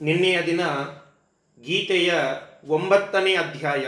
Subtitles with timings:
[0.00, 0.60] ನಿನ್ನೆಯ ದಿನ
[1.62, 2.14] ಗೀತೆಯ
[2.64, 3.86] ಒಂಬತ್ತನೇ ಅಧ್ಯಾಯ.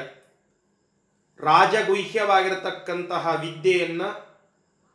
[1.40, 4.30] ರಾಜಗುಹ್ಯವಾಗಿರತಕ್ಕಂತಹ ವಿದ್ಯೆಯನ್ನು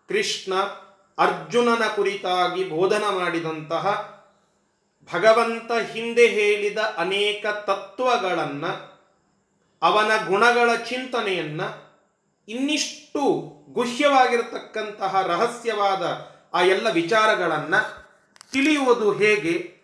[0.08, 0.54] ಕೃಷ್ಣ
[1.18, 4.16] ಅರ್ಜುನನ ಕುರಿತಾಗಿ ಬೋಧನ ಮಾಡಿದಂತಹ
[5.14, 9.02] ಭಗವಂತ ಹಿಂದೆ ಹೇಳಿದ ಅನೇಕ ತತ್ವಗಳನ್ನು,
[9.82, 11.62] ಅವನ ಗುಣಗಳ ಚಿಂತನೆಯನ್ನ,
[12.48, 18.06] ಇನ್ನಿಷ್ಟು ಗುಹ್ಯವಾಗಿರತಕ್ಕಂತಹ ರಹಸ್ಯವಾದ ಆ ಎಲ್ಲ ವಿಚಾರಗಳನ್ನು
[18.52, 19.75] ತಿಳಿಯುವುದು ಹೇಗೆ?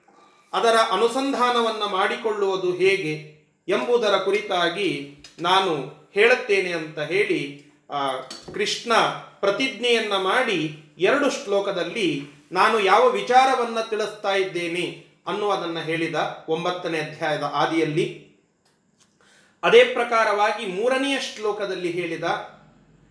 [0.53, 5.73] ಅದರ ಅನುಸಂಧಾನವನ್ನು ಮಾಡಿಕೊಳ್ಳುವುದು ಹೇಗೆ ಎಂಬುದರ ಕುರಿತಾಗಿ ನಾನು
[6.13, 8.11] ಹೇಳುತ್ತೇನೆ ಅಂತ ಹೇಳಿ ಆ,
[8.53, 8.93] ಕೃಷ್ಣ
[9.39, 16.15] ಪ್ರತಿಜ್ಞೆಯನ್ನ ಮಾಡಿ ಎರಡು ಶ್ಲೋಕದಲ್ಲಿ ನಾನು ಯಾವ ವಿಚಾರವನ್ನ ತಿಳಿಸ್ತಾ ಇದ್ದೇನೆ ಅನ್ನುವುದನ್ನು ಹೇಳಿದ
[16.47, 18.31] ಒಂಬತ್ತನೇ ಅಧ್ಯಾಯದ ಆದಿಯಲ್ಲಿ.
[19.63, 22.23] ಅದೇ ಪ್ರಕಾರವಾಗಿ ಮೂರನೆಯ ಶ್ಲೋಕದಲ್ಲಿ ಹೇಳಿದ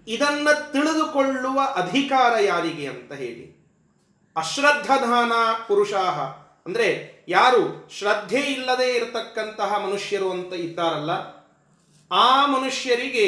[0.09, 3.61] ಇದನ್ನ ತಿಳಿದುಕೊಳ್ಳುವ ಅಧಿಕಾರ ಯಾರಿಗೆ ಅಂತ ಹೇಳಿ.
[4.37, 5.33] ಅಶ್ರದ್ಧಧಾನ
[5.69, 6.21] ಪುರುಷಾಹ.
[6.67, 7.91] ಅಂದ್ರೆ ಯಾರು?
[7.91, 11.11] ಶ್ರದ್ಧೆ ಇಲ್ಲದೆ ಇರತಕ್ಕಂತಹ ಮನುಷ್ಯರು ಅಂತ ಇದ್ದಾರಲ್ಲ,
[12.11, 13.27] ಆ ಮನುಷ್ಯರಿಗೆ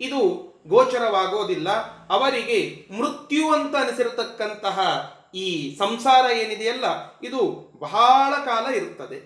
[0.00, 0.20] ಇದು
[0.68, 1.70] ಗೋಚರವಾಗೋದಿಲ್ಲ.
[2.08, 2.58] ಅವರಿಗೆ
[2.98, 4.78] ಮೃತ್ಯು ಅಂತ ಅನಿಸಿರತಕ್ಕಂತಹ
[5.34, 6.84] ಈ ಸಂಸಾರ ಏನಿದೆಯಲ್ಲ,
[7.22, 7.40] ಇದು
[7.78, 9.18] ಬಹಳ ಕಾಲ ಇರುತ್ತದೆ.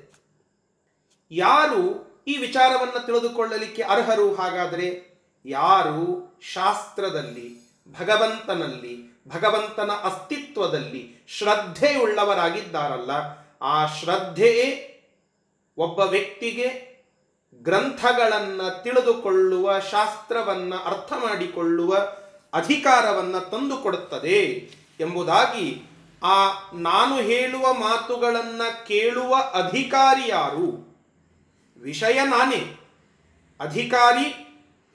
[1.30, 1.82] ಯಾರು
[2.28, 4.86] ಈ ವಿಚಾರವನ್ನು ತಿಳಿದುಕೊಳ್ಳಲಿಕ್ಕೆ ಅರ್ಹರು ಹಾಗಾದರೆ?
[5.44, 6.40] ಯಾರು?
[6.54, 7.48] ಶಾಸ್ತ್ರದಲ್ಲಿ,
[7.98, 8.94] ಭಗವಂತನಲ್ಲಿ,
[9.28, 13.12] ಭಗವಂತನ ಅಸ್ತಿತ್ವದಲ್ಲಿ ಶ್ರದ್ಧೆಯುಳ್ಳವರಾಗಿದ್ದಾರಲ್ಲ.
[13.62, 14.84] ಆ ಶ್ರದ್ಧೆಯೇ
[15.76, 16.88] ಒಬ್ಬ ವ್ಯಕ್ತಿಗೆ
[17.54, 21.96] ಗ್ರಂಥಗಳನ್ನು ತಿಳಿದುಕೊಳ್ಳುವ, ಶಾಸ್ತ್ರವನ್ನು ಅರ್ಥ ಮಾಡಿಕೊಳ್ಳುವ
[22.52, 25.82] ಅಧಿಕಾರವನ್ನು ತಂದುಕೊಡುತ್ತದೆ ಎಂಬುದಾಗಿ
[26.22, 30.88] ಆ ನಾನು ಹೇಳುವ ಮಾತುಗಳನ್ನು ಕೇಳುವ ಅಧಿಕಾರಿ ಯಾರು?
[31.82, 32.80] ವಿಷಯ ನಾನೇ.
[33.60, 34.44] ಅಧಿಕಾರಿ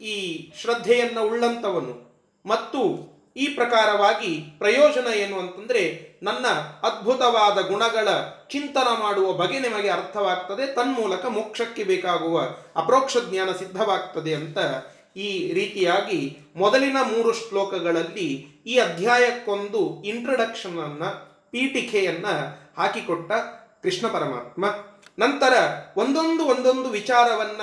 [0.05, 2.13] ಈ ಶ್ರದ್ಧೆಯನ್ನು ಉಳ್ಳಂಥವನು.
[2.45, 6.47] ಮತ್ತು ಈ ಪ್ರಕಾರವಾಗಿ ಪ್ರಯೋಜನ ಏನು ಅಂತಂದ್ರೆ ನನ್ನ
[6.83, 8.07] ಅದ್ಭುತವಾದ ಗುಣಗಳ
[8.49, 12.41] ಚಿಂತನ ಮಾಡುವ ಬಗೆ ನಿಮಗೆ ಅರ್ಥವಾಗ್ತದೆ, ತನ್ಮೂಲಕ ಮೋಕ್ಷಕ್ಕೆ ಬೇಕಾಗುವ
[12.75, 14.57] ಅಪ್ರೋಕ್ಷ ಜ್ಞಾನ ಸಿದ್ಧವಾಗ್ತದೆ ಅಂತ
[15.17, 21.03] ಈ ರೀತಿಯಾಗಿ ಮೊದಲಿನ ಮೂರು ಶ್ಲೋಕಗಳಲ್ಲಿ ಈ ಅಧ್ಯಾಯಕ್ಕೊಂದು ಇಂಟ್ರಡಕ್ಷನ್ ಅನ್ನ
[21.51, 22.25] ಪೀಠಿಕೆಯನ್ನ
[22.77, 23.31] ಹಾಕಿಕೊಟ್ಟ
[23.83, 24.65] ಕೃಷ್ಣ ಪರಮಾತ್ಮ.
[25.19, 25.53] ನಂತರ
[25.97, 27.61] ಒಂದೊಂದು ಒಂದೊಂದು ವಿಚಾರವನ್ನ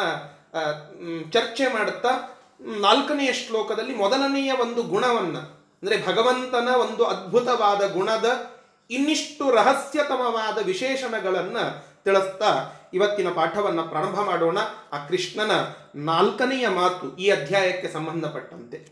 [1.30, 5.36] ಚರ್ಚೆ ಮಾಡುತ್ತಾ ನಾಲ್ಕನೆಯ ಶ್ಲೋಕದಲ್ಲಿ ಮೊದಲನೆಯ ಒಂದು ಗುಣವನ್ನ
[5.82, 8.50] ಅಂದರೆ ಭಗವಂತನ ಒಂದು ಅದ್ಭುತವಾದ ಗುಣದ
[8.90, 14.58] ಇನ್ನಿಷ್ಟು ರಹಸ್ಯತಮವಾದ ವಿಶೇಷಣಗಳನ್ನು ತಿಳಿಸ್ತಾ ಇವತ್ತಿನ ಪಾಠವನ್ನು ಪ್ರಾರಂಭ ಮಾಡೋಣ.
[14.92, 15.50] ಆ ಕೃಷ್ಣನ
[15.94, 18.88] ನಾಲ್ಕನೆಯ ಮಾತು ಈ ಅಧ್ಯಾಯಕ್ಕೆ ಸಂಬಂಧಪಟ್ಟಂತೆ.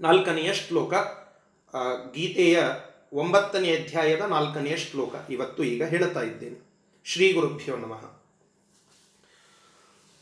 [0.00, 0.94] ನಾಲ್ಕನೆಯ ಶ್ಲೋಕ
[2.12, 2.62] ಗೀತೆಯ
[3.12, 5.30] ಒಂಬತ್ತನೇ ಅಧ್ಯಾಯದ ನಾಲ್ಕನೆಯ ಶ್ಲೋಕ.
[5.30, 6.58] ಇವತ್ತು ಈಗ ಹೇಳ್ತಾ ಇದ್ದೇನೆ.
[7.04, 8.14] ಶ್ರೀ ಗುರುಭ್ಯೋ ನಮಃ.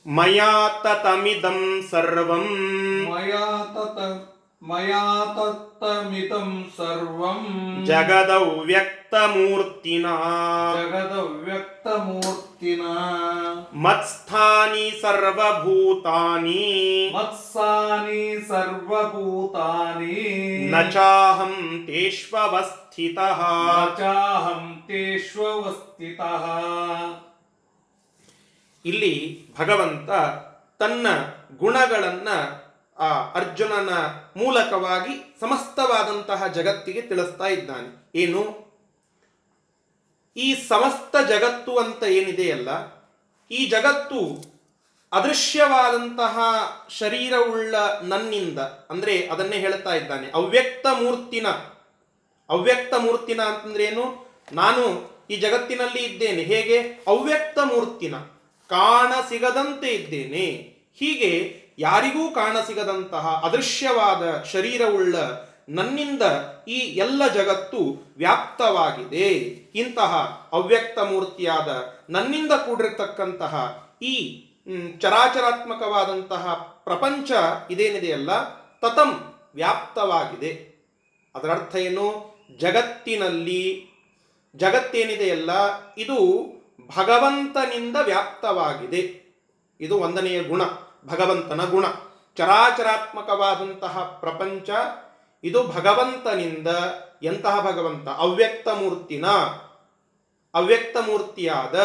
[0.06, 2.46] ಮಯಾ ತತಮಿದಂ ಸರ್ವಂ.
[3.10, 3.98] ಮಯಾ ತತ
[4.61, 5.01] मया
[5.35, 6.47] तत्तमिदं
[6.77, 7.41] सर्वं
[7.89, 10.13] ಜಗದವ್ಯಕ್ತಮೂರ್ತಿನಾ
[10.77, 12.93] जगदव्यक्तमूर्तिना
[13.85, 16.63] ಮತ್ಸ್ಥಾನಿ ಸರ್ವಭೂತಾನಿ
[17.15, 20.17] मत्सानि सर्वभूतानि
[20.73, 21.53] ನ ಚಾಹಂ
[21.89, 23.71] ತೇಷ್ವವಸ್ಥಿತಃ न
[24.01, 24.59] चाहं
[24.89, 26.43] तेष्वस्थितः
[28.85, 29.13] ಇಲ್ಲಿ
[29.57, 30.09] ಭಗವಂತ
[30.81, 31.05] ತನ್ನ
[31.61, 32.29] ಗುಣಗಳನ್ನ
[32.97, 33.09] ಆ
[33.39, 33.91] ಅರ್ಜುನನ
[34.36, 38.10] ಮೂಲಕವಾಗಿ ಸಮಸ್ತವಾದಂತಹ ಜಗತ್ತಿಗೆ ತಿಳಿಸ್ತಾ ಇದ್ದಾನೆ.
[38.14, 38.72] ಏನು?
[40.36, 42.68] ಈ ಸಮಸ್ತ ಜಗತ್ತು ಅಂತ ಏನಿದೆಯಲ್ಲ,
[43.50, 44.52] ಈ ಜಗತ್ತು
[45.12, 46.38] ಅದೃಶ್ಯವಾದಂತಹ
[46.90, 51.46] ಶರೀರವುಳ್ಳ ನನ್ನಿಂದ, ಅಂದ್ರೆ ಅದನ್ನೇ ಹೇಳ್ತಾ ಇದ್ದಾನೆ, ಅವ್ಯಕ್ತ ಮೂರ್ತಿನ.
[52.50, 54.26] ಅವ್ಯಕ್ತ ಮೂರ್ತಿನ ಅಂತಂದ್ರೆ ಏನು?
[54.52, 56.42] ನಾನು ಈ ಜಗತ್ತಿನಲ್ಲಿ ಇದ್ದೇನೆ.
[56.42, 57.04] ಹೇಗೆ?
[57.06, 58.16] ಅವ್ಯಕ್ತ ಮೂರ್ತಿನ.
[58.68, 60.76] ಕಾಣ ಸಿಗದಂತೆ ಇದ್ದೇನೆ.
[60.94, 65.16] ಹೀಗೆ ಯಾರಿಗೂ ಕಾಣ ಸಿಗದಂತಹ ಅದೃಶ್ಯವಾದ ಶರೀರವುಳ್ಳ
[65.68, 66.22] ನನ್ನಿಂದ
[66.68, 69.28] ಈ ಎಲ್ಲ ಜಗತ್ತು ವ್ಯಾಪ್ತವಾಗಿದೆ.
[69.74, 70.14] ಇಂತಹ
[70.52, 74.44] ಅವ್ಯಕ್ತ ಮೂರ್ತಿಯಾದ ನನ್ನಿಂದ ಕೂಡಿರತಕ್ಕಂತಹ ಈ
[74.98, 76.52] ಚರಾಚರಾತ್ಮಕವಾದಂತಹ
[76.84, 77.30] ಪ್ರಪಂಚ
[77.70, 78.54] ಇದೇನಿದೆಯಲ್ಲ?
[78.54, 80.72] ತತಂ ವ್ಯಾಪ್ತವಾಗಿದೆ.
[81.34, 82.32] ಅದರರ್ಥ ಏನು?
[82.56, 83.90] ಜಗತ್ತಿನಲ್ಲಿ
[84.56, 85.50] ಜಗತ್ತೇನಿದೆಯಲ್ಲ?
[85.98, 86.46] ಇದು
[86.96, 89.22] ಭಗವಂತನಿಂದ ವ್ಯಾಪ್ತವಾಗಿದೆ.
[89.80, 90.62] ಇದು ಒಂದನೆಯ ಗುಣ.
[91.06, 91.84] ಭಗವಂತನ ಗುಣ.
[92.36, 94.70] ಚರಾಚರಾತ್ಮಕವಾದಂತಹ ಪ್ರಪಂಚ,
[95.44, 96.68] ಇದು ಭಗವಂತನಿಂದ
[97.22, 98.08] ಎಂತಹ ಭಗವಂತ?
[98.08, 99.26] ಅವ್ಯಕ್ತ ಮೂರ್ತಿನ.
[100.54, 101.80] ಅವ್ಯಕ್ತ ಮೂರ್ತಿಯಾದ,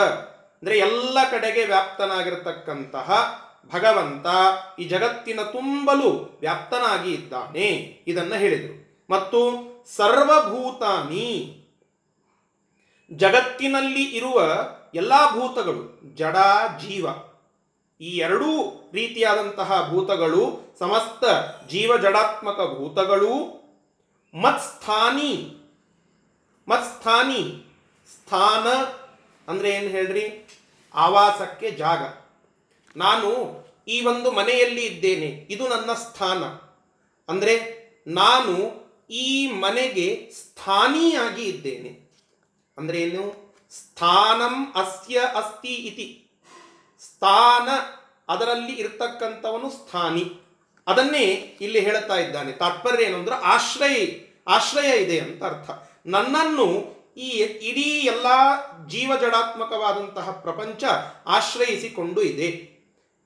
[0.61, 3.41] ಅಂದ್ರೆ ಎಲ್ಲ ಕಡೆಗೆ ವ್ಯಾಪ್ತನಾಗಿರತಕ್ಕಂತಹ
[3.73, 4.25] ಭಗವಂತ
[4.79, 9.05] ಈ ಜಗತ್ತಿನ ತುಂಬಲು ವ್ಯಾಪ್ತನಾಗಿ ಇದ್ದಾನೆ ಇದನ್ನ ಹೇಳಿದರು.
[9.09, 9.39] ಮತ್ತು
[9.95, 11.63] ಸರ್ವಭೂತಾನಿ,
[13.11, 14.41] ಜಗತ್ತಿನಲ್ಲಿ ಇರುವ
[14.93, 16.35] ಎಲ್ಲಾ ಭೂತಗಳು, ಜಡ,
[16.79, 17.07] ಜೀವ
[18.01, 18.47] ಈ ಎರಡೂ
[18.93, 21.23] ರೀತಿಯಾದಂತಹ ಭೂತಗಳು ಸಮಸ್ತ
[21.69, 23.57] ಜೀವ ಜಡಾತ್ಮಕ ಭೂತಗಳು,
[24.35, 25.57] ಮತ್ಸ್ಥಾನಿ
[26.67, 27.65] ಮತ್ಸ್ಥಾನಿ
[28.13, 28.67] ಸ್ಥಾನ
[29.51, 30.47] ಅಂದ್ರೆ ಏನು ಹೇಳ್ರಿ?
[30.95, 32.01] ಆವಾಸಕ್ಕೆ ಜಾಗ.
[32.95, 33.57] ನಾನು
[33.87, 36.43] ಈ ಒಂದು ಮನೆಯಲ್ಲಿ ಇದ್ದೇನೆ, ಇದು ನನ್ನ ಸ್ಥಾನ.
[37.29, 37.77] ಅಂದ್ರೆ
[38.07, 42.11] ನಾನು ಈ ಮನೆಗೆ ಸ್ಥಾನಿಯಾಗಿ ಇದ್ದೇನೆ.
[42.77, 43.55] ಅಂದ್ರೆ ಏನು?
[43.71, 46.26] ಸ್ಥಾನಂ ಅಸ್ಯ ಅಸ್ತಿ ಇತಿ.
[46.99, 47.69] ಸ್ಥಾನ
[48.29, 50.23] ಅದರಲ್ಲಿ ಇರ್ತಕ್ಕಂಥವನು ಸ್ಥಾನಿ.
[50.87, 51.23] ಅದನ್ನೇ
[51.61, 52.51] ಇಲ್ಲಿ ಹೇಳುತ್ತಾ ಇದ್ದಾನೆ.
[52.51, 54.05] ತಾತ್ಪರ್ಯ ಏನು ಆಶ್ರಯ
[54.47, 55.69] ಆಶ್ರಯ ಇದೆ ಅಂತ ಅರ್ಥ.
[56.05, 58.25] ನನ್ನನ್ನು ಈ ಇಡೀ ಎಲ್ಲ
[58.87, 60.83] ಜೀವಜಡಾತ್ಮಕವಾದಂತಹ ಪ್ರಪಂಚ
[61.27, 62.77] ಆಶ್ರಯಿಸಿಕೊಂಡು ಇದೆ.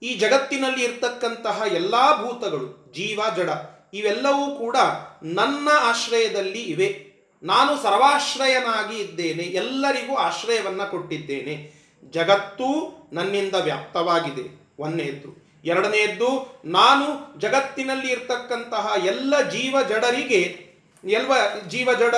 [0.04, 3.50] ಈ ಜಗತ್ತಿನಲ್ಲಿ ಇರ್ತಕ್ಕಂತಹ ಎಲ್ಲಾ ಭೂತಗಳು, ಜೀವ, ಜಡ,
[3.94, 4.76] ಇವೆಲ್ಲವೂ ಕೂಡ
[5.24, 7.12] ನನ್ನ ಆಶ್ರಯದಲ್ಲಿ ಇವೆ.
[7.44, 9.44] ನಾನು ಸರ್ವಾಶ್ರಯನಾಗಿ ಇದ್ದೇನೆ.
[9.44, 11.81] ಎಲ್ಲರಿಗೂ ಆಶ್ರಯವನ್ನ ಕೊಟ್ಟಿದ್ದೇನೆ.
[12.10, 12.66] ಜಗತ್ತು
[13.14, 14.62] ನನ್ನಿಂದ ವ್ಯಾಪ್ತವಾಗಿದೆ.
[14.80, 20.72] ಒಂದನೆಯದ್ದು ಎರಡನೆಯದ್ದು ನಾನು ಜಗತ್ತಿನಲ್ಲಿ ಇರ್ತಕ್ಕಂತಹ ಎಲ್ಲ ಜೀವ ಜಡರಿಗೆ
[21.04, 21.32] ಎಲ್ಲ
[21.68, 22.16] ಜೀವ ಜಡ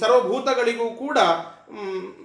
[0.00, 1.18] ಸರ್ವಭೂತಗಳಿಗೂ ಕೂಡ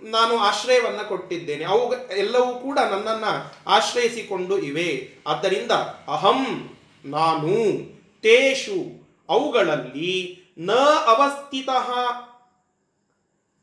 [0.04, 1.66] ನಾನು ಆಶ್ರಯವನ್ನು ಕೊಟ್ಟಿದ್ದೇನೆ.
[1.66, 3.24] ಅವು ಎಲ್ಲವೂ ಕೂಡ ನನ್ನನ್ನ
[3.68, 5.10] ಆಶ್ರಯಿಸಿಕೊಂಡು ಇವೆ.
[5.28, 5.72] ಆದ್ದರಿಂದ
[6.08, 6.70] ಅಹಂ
[7.06, 7.58] ನಾನು
[8.22, 10.72] ತೇಷು ಅವುಗಳಲ್ಲಿ ನ
[11.06, 11.70] ಅವಸ್ಥಿತ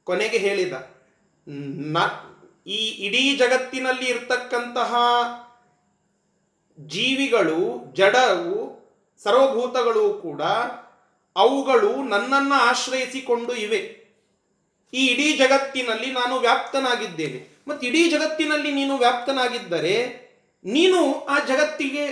[0.05, 0.73] ಕೊನೆಗೆ ಹೇಳಿದ.
[2.67, 4.93] ಈ ಇಡೀ ಜಗತ್ತಿನಲ್ಲಿ ಇರ್ತಕ್ಕಂತಹ
[6.79, 7.61] ಜೀವಿಗಳು,
[7.95, 8.57] ಜಡವು,
[9.23, 10.43] ಸರ್ವಭೂತಗಳು ಕೂಡ
[11.37, 13.81] ಅವುಗಳು ನನ್ನನ್ನು ಆಶ್ರಯಿಸಿಕೊಂಡು ಇವೆ.
[14.93, 17.41] ಈ ಇಡೀ ಜಗತ್ತಿನಲ್ಲಿ ನಾನು ವ್ಯಾಪ್ತನಾಗಿದ್ದೇನೆ.
[17.69, 19.97] ಮತ್ತು ಇಡೀ ಜಗತ್ತಿನಲ್ಲಿ ನೀನು ವ್ಯಾಪ್ತನಾಗಿದ್ದರೆ
[20.65, 22.05] ನೀನು ಆ ಜಗತ್ತಿಗೆ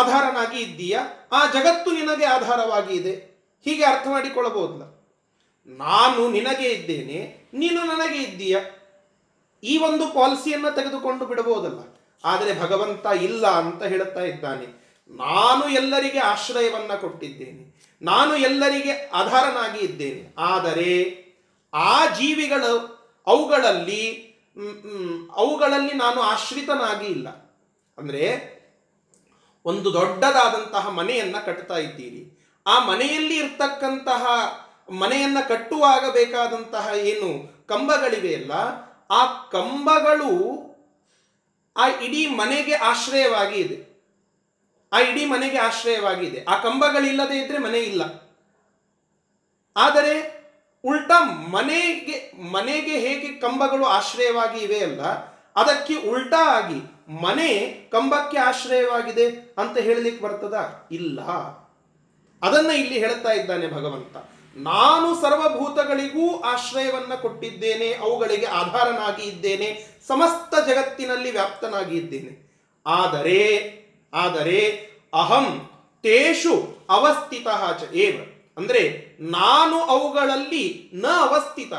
[0.00, 1.00] ಆಧಾರನಾಗಿ ಇದ್ದೀಯಾ?
[1.32, 3.14] ಆ ಜಗತ್ತು ನಿನಗೆ ಆಧಾರವಾಗಿ ಇದೆ.
[3.66, 4.84] ಹೀಗೆ ಅರ್ಥ ಮಾಡಿಕೊಳ್ಳಬಹುದಲ್ಲ?
[5.68, 7.18] ನಾನು ನಿನಗೆ ಇದ್ದೇನೆ,
[7.54, 8.56] ನೀನು ನನಗೆ ಇದ್ದೀಯ?
[9.62, 11.98] ಈ ಒಂದು ಪಾಲಿಸಿಯನ್ನು ತೆಗೆದುಕೊಂಡು ಬಿಡಬಹುದಲ್ಲ.
[12.24, 14.88] ಆದರೆ ಭಗವಂತ ಇಲ್ಲ ಅಂತ ಹೇಳುತ್ತಾ ಇದ್ದಾನೆ.
[15.10, 17.78] ನಾನು ಎಲ್ಲರಿಗೆ ಆಶ್ರಯವನ್ನು ಕೊಟ್ಟಿದ್ದೇನೆ.
[18.02, 20.34] ನಾನು ಎಲ್ಲರಿಗೆ ಆಧಾರನಾಗಿ ಇದ್ದೇನೆ.
[20.38, 21.18] ಆದರೆ
[21.74, 24.28] ಆ ಜೀವಿಗಳು ಅವುಗಳಲ್ಲಿ
[25.36, 27.28] ಅವುಗಳಲ್ಲಿ ನಾನು ಆಶ್ರಿತನಾಗಿ ಇಲ್ಲ.
[27.98, 28.58] ಅಂದ್ರೆ
[29.64, 32.44] ಒಂದು ದೊಡ್ಡದಾದಂತಹ ಮನೆಯನ್ನು ಕಟ್ತಾ ಇದ್ದೀರಿ.
[32.66, 34.26] ಆ ಮನೆಯಲ್ಲಿ ಇರ್ತಕ್ಕಂತಹ
[34.92, 38.52] ಮನೆಯನ್ನು ಕಟ್ಟುವಾಗ ಬೇಕಾದಂತಹ ಏನು ಕಂಬಗಳಿವೆಯಲ್ಲ
[39.10, 39.20] ಆ
[39.52, 40.32] ಕಂಬಗಳು
[41.76, 43.78] ಆ ಇಡೀ ಮನೆಗೆ ಆಶ್ರಯವಾಗಿ ಇದೆ.
[44.92, 48.02] ಆ ಇಡೀ ಮನೆಗೆ ಆಶ್ರಯವಾಗಿದೆ ಆ ಕಂಬಗಳಿಲ್ಲದೆ ಇದ್ರೆ ಮನೆ ಇಲ್ಲ.
[49.76, 50.14] ಆದರೆ
[50.84, 51.18] ಉಲ್ಟಾ
[51.48, 52.16] ಮನೆಗೆ
[52.52, 55.02] ಮನೆಗೆ ಹೇಗೆ ಕಂಬಗಳು ಆಶ್ರಯವಾಗಿ ಇವೆ ಅಲ್ಲ,
[55.56, 56.80] ಅದಕ್ಕೆ ಉಲ್ಟಾ ಆಗಿ
[57.22, 57.50] ಮನೆ
[57.92, 59.26] ಕಂಬಕ್ಕೆ ಆಶ್ರಯವಾಗಿದೆ
[59.58, 60.56] ಅಂತ ಹೇಳಲಿಕ್ಕೆ ಬರ್ತದ?
[60.90, 61.20] ಇಲ್ಲ.
[62.42, 64.16] ಅದನ್ನ ಇಲ್ಲಿ ಹೇಳ್ತಾ ಇದ್ದಾನೆ ಭಗವಂತ.
[64.58, 72.48] ನಾನು ಸರ್ವಭೂತಗಳಿಗೂ ಆಶ್ರಯವನ್ನ ಕೊಟ್ಟಿದ್ದೇನೆ, ಅವುಗಳಿಗೆ ಆಧಾರನಾಗಿ ಇದ್ದೇನೆ, ಸಮಸ್ತ ಜಗತ್ತಿನಲ್ಲಿ ವ್ಯಾಪ್ತನಾಗಿ ಇದ್ದೇನೆ.
[72.86, 73.78] ಆದರೆ
[74.14, 75.70] ಆದರೆ ಅಹಂ
[76.02, 77.46] ತೇಷು ಅವಸ್ಥಿತ
[77.80, 78.20] ಚ ಏವ.
[78.56, 81.72] ಅಂದ್ರೆ ನಾನು ಅವುಗಳಲ್ಲಿ ನ ಅವಸ್ಥಿತ.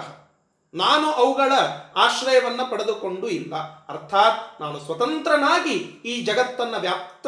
[0.73, 1.51] ನಾನು ಅವುಗಳ
[1.95, 3.55] ಆಶ್ರಯವನ್ನು ಪಡೆದುಕೊಂಡು ಇಲ್ಲ.
[3.89, 5.73] ಅರ್ಥಾತ್ ನಾನು ಸ್ವತಂತ್ರನಾಗಿ
[6.05, 7.27] ಈ ಜಗತ್ತನ್ನು ವ್ಯಾಪ್ತ,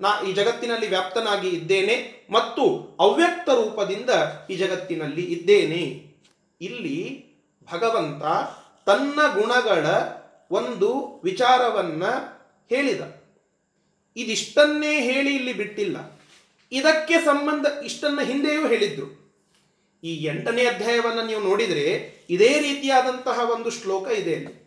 [0.00, 4.10] ನಾ ಈ ಜಗತ್ತಿನಲ್ಲಿ ವ್ಯಾಪ್ತನಾಗಿ ಇದ್ದೇನೆ ಮತ್ತು ಅವ್ಯಕ್ತ ರೂಪದಿಂದ
[4.50, 6.12] ಈ ಜಗತ್ತಿನಲ್ಲಿ ಇದ್ದೇನೆ.
[6.60, 7.24] ಇಲ್ಲಿ
[7.72, 8.22] ಭಗವಂತ
[8.86, 9.86] ತನ್ನ ಗುಣಗಳ
[10.50, 12.04] ಒಂದು ವಿಚಾರವನ್ನ
[12.68, 13.00] ಹೇಳಿದ.
[14.16, 16.20] ಇದಿಷ್ಟನ್ನೇ ಹೇಳಿ ಇಲ್ಲಿ ಬಿಟ್ಟಿಲ್ಲ.
[16.72, 19.21] ಇದಕ್ಕೆ ಸಂಬಂಧ ಇಷ್ಟನ್ನ ಹಿಂದೆಯೂ ಹೇಳಿದ್ರು.
[20.02, 24.62] ಈ ಎಂಟನೇ ಅಧ್ಯಾಯವನ್ನು ನೀವು ನೋಡಿದರೆ ಇದೇ ರೀತಿಯಾದಂತಹ ಒಂದು ಶ್ಲೋಕ ಇದೆ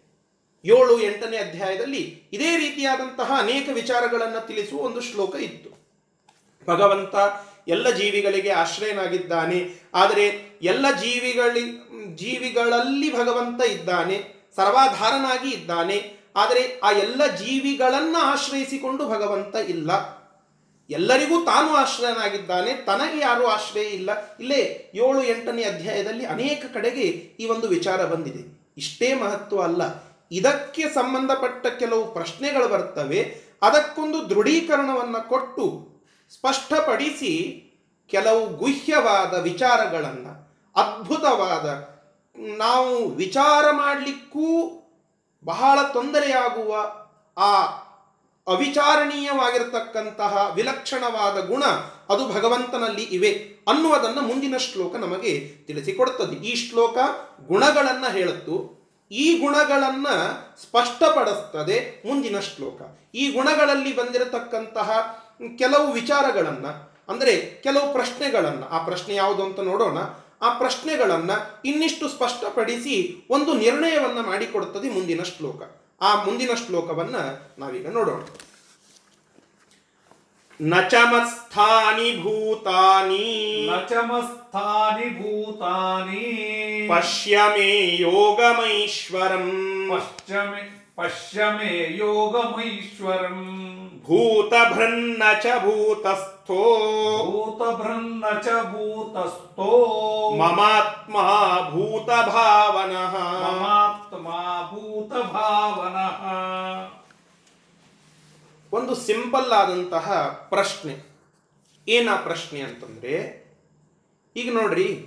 [0.65, 5.69] ಏಳು ಎಂಟನೇ ಅಧ್ಯಾಯದಲ್ಲಿ ಇದೇ ರೀತಿಯಾದಂತಹ ಅನೇಕ ವಿಚಾರಗಳನ್ನು ತಿಳಿಸುವ ಒಂದು ಶ್ಲೋಕ ಇತ್ತು.
[6.67, 7.15] ಭಗವಂತ
[7.67, 9.83] ಎಲ್ಲ ಜೀವಿಗಳಿಗೆ ಆಶ್ರಯನಾಗಿದ್ದಾನೆ.
[9.93, 11.61] ಆದರೆ ಎಲ್ಲ ಜೀವಿಗಳಿ,
[12.15, 14.23] ಜೀವಿಗಳಲ್ಲಿ ಭಗವಂತ ಇದ್ದಾನೆ.
[14.55, 16.13] ಸರ್ವಾಧಾರನಾಗಿ ಇದ್ದಾನೆ.
[16.35, 20.14] ಆದರೆ ಆ ಎಲ್ಲ ಜೀವಿಗಳನ್ನ ಆಶ್ರಯಿಸಿಕೊಂಡು ಭಗವಂತ ಇಲ್ಲ.
[20.89, 24.37] ಎಲ್ಲರಿಗೂ ತಾನು ಆಶ್ರಯನಾಗಿದ್ದಾನೆ, ತನಗೆ ಯಾರೂ ಆಶ್ರಯ ಇಲ್ಲ.
[24.39, 27.01] ಇಲ್ಲೇ ಏಳು, ಎಂಟನೇ ಅಧ್ಯಾಯದಲ್ಲಿ ಅನೇಕ ಕಡೆಗೆ
[27.39, 28.73] ಈ ಒಂದು ವಿಚಾರ ಬಂದಿದೆ.
[28.77, 29.81] ಇಷ್ಟೇ ಮಹತ್ವ ಅಲ್ಲ.
[30.31, 33.37] ಇದಕ್ಕೆ ಸಂಬಂಧಪಟ್ಟ ಕೆಲವು ಪ್ರಶ್ನೆಗಳು ಬರ್ತವೆ.
[33.61, 35.87] ಅದಕ್ಕೊಂದು ದೃಢೀಕರಣವನ್ನು ಕೊಟ್ಟು
[36.33, 37.61] ಸ್ಪಷ್ಟಪಡಿಸಿ
[38.07, 41.95] ಕೆಲವು ಗುಹ್ಯವಾದ ವಿಚಾರಗಳನ್ನು, ಅದ್ಭುತವಾದ,
[42.57, 44.81] ನಾವು ವಿಚಾರ ಮಾಡಲಿಕ್ಕೂ
[45.45, 46.95] ಬಹಳ ತೊಂದರೆಯಾಗುವ
[47.37, 47.65] ಆ
[48.47, 51.63] ಅವಿಚಾರಣೀಯವಾಗಿರತಕ್ಕಂತಹ ವಿಲಕ್ಷಣವಾದ ಗುಣ
[52.09, 56.97] ಅದು ಭಗವಂತನಲ್ಲಿ ಇವೆ ಅನ್ನುವುದನ್ನು ಮುಂದಿನ ಶ್ಲೋಕ ನಮಗೆ ತಿಳಿಸಿಕೊಡುತ್ತದೆ ಈ ಶ್ಲೋಕ
[57.47, 58.85] ಗುಣಗಳನ್ನು ಹೇಳುತ್ತು.
[59.11, 62.81] ಈ ಗುಣಗಳನ್ನು ಸ್ಪಷ್ಟಪಡಿಸ್ತದೆ ಮುಂದಿನ ಶ್ಲೋಕ.
[63.15, 65.17] ಈ ಗುಣಗಳಲ್ಲಿ ಬಂದಿರತಕ್ಕಂತಹ
[65.57, 66.65] ಕೆಲವು ವಿಚಾರಗಳನ್ನ,
[67.09, 69.97] ಅಂದರೆ ಕೆಲವು ಪ್ರಶ್ನೆಗಳನ್ನ, ಆ ಪ್ರಶ್ನೆ ಯಾವುದು ಅಂತ ನೋಡೋಣ.
[70.41, 71.31] ಆ ಪ್ರಶ್ನೆಗಳನ್ನ
[71.65, 75.84] ಇನ್ನಿಷ್ಟು ಸ್ಪಷ್ಟಪಡಿಸಿ ಒಂದು ನಿರ್ಣಯವನ್ನು ಮಾಡಿಕೊಡುತ್ತದೆ ಮುಂದಿನ ಶ್ಲೋಕ.
[76.00, 77.16] ಆ ಮುಂದಿನ ಶ್ಲೋಕವನ್ನ
[77.60, 78.22] ನಾವೀಗ ನೋಡೋಣ
[80.60, 83.26] ನಚಮಸ್ಥಾನಿ ಭೂತಾನಿ
[83.62, 86.26] न च मस्थानि भूतानि
[86.90, 87.68] ಪಶ್ಯ ಮೇ
[88.00, 89.46] ಯೋಗಮೈಶ್ವರಂ
[89.90, 90.62] पश्च मे
[90.98, 93.46] पश्य मे योगमैश्वरम्
[94.06, 96.60] ಭೂತಭೃನ್ನ ಚ ಭೂತಸ್ಥೋ
[97.26, 99.72] भूतभृन्न च भूतस्थो
[100.40, 101.16] ಮಮಾತ್ಮ
[101.72, 103.14] ಭೂತಭಾವನಃ
[103.44, 105.95] ममात्मा ಮಹಾತ್ಮಾ ಭಾವನ
[108.77, 110.99] ಒಂದು ಸಿಂಪಲ್ ಆದಂತಹ ಪ್ರಶ್ನೆ.
[111.87, 113.45] ಏನ ಪ್ರಶ್ನೆ ಅಂತಂದ್ರೆ,
[114.35, 115.05] ಈಗ ನೋಡ್ರಿ,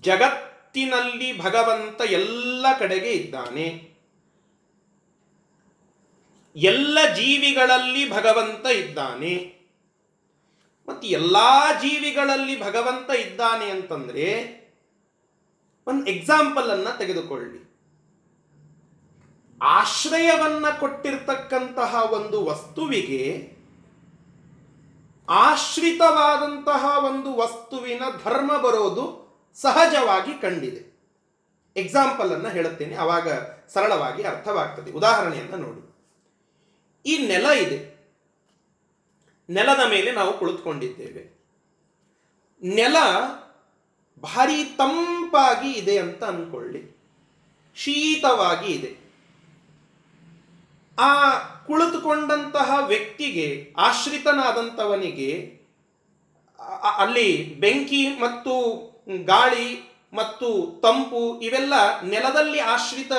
[0.00, 3.90] ಜಗತ್ತಿನಲ್ಲಿ ಭಗವಂತ ಎಲ್ಲ ಕಡೆಗೆ ಇದ್ದಾನೆ.
[6.56, 9.60] ಎಲ್ಲ ಜೀವಿಗಳಲ್ಲಿ ಭಗವಂತ ಇದ್ದಾನೆ.
[10.88, 11.36] ಮತ್ತು ಎಲ್ಲ
[11.80, 14.59] ಜೀವಿಗಳಲ್ಲಿ ಭಗವಂತ ಇದ್ದಾನೆ ಅಂತಂದ್ರೆ
[15.86, 17.70] ಒಂದು ಎಕ್ಸಾಂಪಲನ್ನು ತೆಗೆದುಕೊಳ್ಳಿ.
[19.62, 23.52] ಆಶ್ರಯವನ್ನ ಕೊಟ್ಟಿರ್ತಕ್ಕಂತಹ ಒಂದು ವಸ್ತುವಿಗೆ
[25.28, 30.90] ಆಶ್ರಿತವಾದಂತಹ ಒಂದು ವಸ್ತುವಿನ ಧರ್ಮ ಬರೋದು ಸಹಜವಾಗಿ ಕಂಡಿದೆ.
[31.76, 33.28] ಎಕ್ಸಾಂಪಲ್ ಅನ್ನ ಹೇಳುತ್ತೇನೆ, ಅವಾಗ
[33.68, 34.92] ಸರಳವಾಗಿ ಅರ್ಥವಾಗ್ತದೆ.
[34.92, 35.90] ಉದಾಹರಣೆಯನ್ನು ನೋಡಿ.
[37.06, 38.00] ಈ ನೆಲ ಇದೆ.
[39.50, 41.40] ನೆಲದ ಮೇಲೆ ನಾವು ಕುಳಿತುಕೊಂಡಿದ್ದೇವೆ.
[42.62, 42.96] ನೆಲ
[44.22, 47.00] ಭಾರಿ ತಂಪಾಗಿ ಇದೆ ಅಂತ ಅನ್ಕೊಳ್ಳಿ.
[47.76, 49.00] ಶೀತವಾಗಿ ಇದೆ.
[50.98, 55.60] ಆ ಕುಳಿತುಕೊಂಡಂತಹ ವ್ಯಕ್ತಿಗೆ ಆಶ್ರಿತನಾದಂಥವನಿಗೆ
[56.96, 58.76] ಅಲ್ಲಿ ಬೆಂಕಿ ಮತ್ತು
[59.24, 63.12] ಗಾಳಿ ಮತ್ತು ತಂಪು ಇವೆಲ್ಲ ನೆಲದಲ್ಲಿ ಆಶ್ರಿತ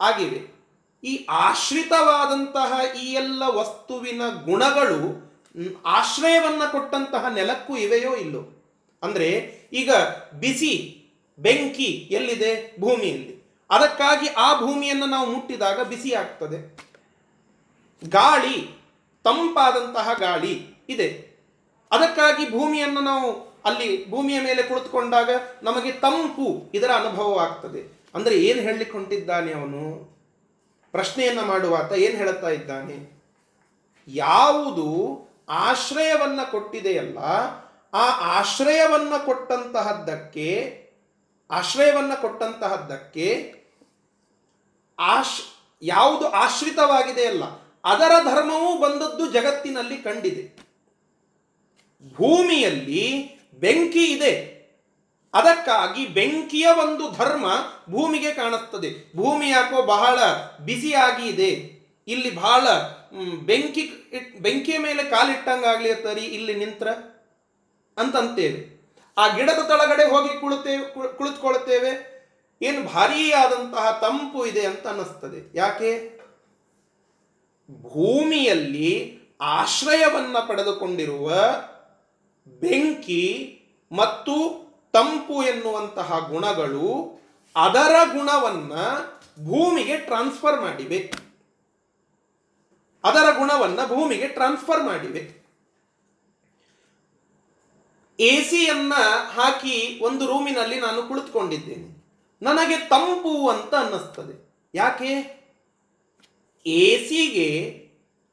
[0.00, 0.56] ಆಗಿವೆ.
[1.04, 5.26] ಈ ಆಶ್ರಿತವಾದಂತಹ ಈ ಎಲ್ಲ ವಸ್ತುವಿನ ಗುಣಗಳು
[5.86, 8.64] ಆಶ್ರಯವನ್ನ ಕೊಟ್ಟಂತಹ ನೆಲಕ್ಕೂ ಇವೆಯೋ ಇಲ್ಲೋ?
[9.02, 9.90] ಅಂದ್ರೆ ಈಗ
[10.40, 11.02] ಬಿಸಿ
[11.38, 12.80] ಬೆಂಕಿ ಎಲ್ಲಿದೆ?
[12.80, 13.36] ಭೂಮಿಯಲ್ಲಿ.
[13.70, 16.76] ಅದಕ್ಕಾಗಿ ಆ ಭೂಮಿಯನ್ನು ನಾವು ಮುಟ್ಟಿದಾಗ ಬಿಸಿ ಆಗ್ತದೆ.
[18.08, 18.86] ಗಾಳಿ,
[19.24, 21.36] ತಂಪಾದಂತಹ ಗಾಳಿ ಇದೆ.
[21.90, 25.30] ಅದಕ್ಕಾಗಿ ಭೂಮಿಯನ್ನು ನಾವು ಅಲ್ಲಿ ಭೂಮಿಯ ಮೇಲೆ ಕುಳಿತುಕೊಂಡಾಗ
[25.62, 30.16] ನಮಗೆ ತಂಪು ಇದರ ಅನುಭವವಾಗ್ತದೆ ಅಂದರೆ ಏನು ಹೇಳಲಿಕ್ಕೆ ಹೊಂಟಿದ್ದಾನೆ ಅವನು?
[30.92, 33.16] ಪ್ರಶ್ನೆಯನ್ನು ಮಾಡುವಾತ ಏನು ಹೇಳುತ್ತಾ ಇದ್ದಾನೆ?
[34.08, 35.18] ಯಾವುದು
[35.48, 37.18] ಆಶ್ರಯವನ್ನು ಕೊಟ್ಟಿದೆಯಲ್ಲ
[37.96, 38.04] ಆ
[38.38, 40.48] ಆಶ್ರಯವನ್ನ ಕೊಟ್ಟಂತಹದ್ದಕ್ಕೆ
[41.50, 43.28] ಆಶ್ರಯವನ್ನ ಕೊಟ್ಟಂತಹದ್ದಕ್ಕೆ
[44.98, 45.38] ಆಶ್,
[45.82, 47.44] ಯಾವುದು ಆಶ್ರಿತವಾಗಿದೆ ಅಲ್ಲ,
[47.84, 50.44] ಅದರ ಧರ್ಮವೂ ಬಂದದ್ದು ಜಗತ್ತಿನಲ್ಲಿ ಕಂಡಿದೆ.
[52.14, 53.06] ಭೂಮಿಯಲ್ಲಿ
[53.60, 54.32] ಬೆಂಕಿ ಇದೆ.
[55.34, 57.46] ಅದಕ್ಕಾಗಿ ಬೆಂಕಿಯ ಒಂದು ಧರ್ಮ
[57.90, 58.90] ಭೂಮಿಗೆ ಕಾಣುತ್ತದೆ.
[59.16, 60.18] ಭೂಮಿ ಯಾಕೋ ಬಹಳ
[60.64, 61.50] ಬಿಸಿಯಾಗಿ ಇದೆ
[62.08, 62.64] ಇಲ್ಲಿ ಬಹಳ
[63.46, 63.84] ಬೆಂಕಿ,
[64.40, 66.88] ಬೆಂಕಿಯ ಮೇಲೆ ಕಾಲಿಟ್ಟಂಗಾಗ್ಲಿ ತರಿ ಇಲ್ಲಿ ನಿಂತ್ರ.
[67.96, 68.76] ಅಂತಂತೇವೆ.
[69.18, 72.16] ಆ ಗಿಡದ ತಳಗಡೆ ಹೋಗಿ ಕುಳಿತೇವೆ ಕುಳಿತುಕೊಳ್ಳುತ್ತೇವೆ.
[72.62, 75.58] ಏನು ಭಾರೀ ಆದಂತಹ ತಂಪು ಇದೆ ಅಂತ ಅನ್ನಿಸ್ತದೆ.
[75.58, 76.20] ಯಾಕೆ?
[77.70, 81.32] ಭೂಮಿಯಲ್ಲಿ ಆಶ್ರಯವನ್ನು ಪಡೆದುಕೊಂಡಿರುವ
[82.46, 83.52] ಬೆಂಕಿ
[83.92, 87.20] ಮತ್ತು ತಂಪು ಎನ್ನುವಂತಹ ಗುಣಗಳು
[87.56, 88.72] ಅದರ ಗುಣವನ್ನ
[89.44, 91.12] ಭೂಮಿಗೆ ಟ್ರಾನ್ಸ್ಫರ್ ಮಾಡಿವೆ.
[93.04, 95.35] ಅದರ ಗುಣವನ್ನ ಭೂಮಿಗೆ ಟ್ರಾನ್ಸ್ಫರ್ ಮಾಡಿವೆ.
[98.20, 98.92] ಎ ಸಿಯನ್ನ
[99.34, 101.96] ಹಾಕಿ ಒಂದು ರೂಮಿನಲ್ಲಿ ನಾನು ಕುಳಿತುಕೊಂಡಿದ್ದೇನೆ.
[102.42, 104.54] ನನಗೆ ತಂಪು ಅಂತ ಅನ್ನಿಸ್ತದೆ.
[104.74, 105.36] ಯಾಕೆ?
[106.66, 107.82] ಎ ಸಿಗೆ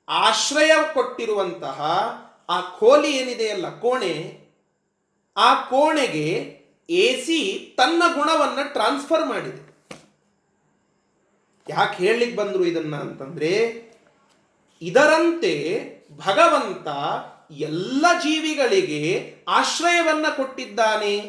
[0.10, 1.82] ಆಶ್ರಯ ಕೊಟ್ಟಿರುವಂತಹ
[2.50, 4.44] ಆ ಕೋಲಿ ಏನಿದೆಯಲ್ಲ ಕೋಣೆ,
[5.38, 6.60] ಆ ಕೋಣೆಗೆ
[6.90, 9.74] ಎ ಸಿ ತನ್ನ ಗುಣವನ್ನ ಟ್ರಾನ್ಸ್ಫರ್ ಮಾಡಿದೆ.
[11.70, 13.84] ಯಾಕೆ ಹೇಳಲಿಕ್ಕೆ ಬಂದರು ಇದನ್ನ ಅಂತಂದ್ರೆ,
[14.82, 15.84] ಇದರಂತೆ
[16.18, 16.88] ಭಗವಂತ
[17.52, 21.20] ಎಲ್ಲ ಜೀವಿಗಳಿಗೆ ಆಶ್ರಯವನ್ನ ಕೊಟ್ಟಿದ್ದಾನೆ.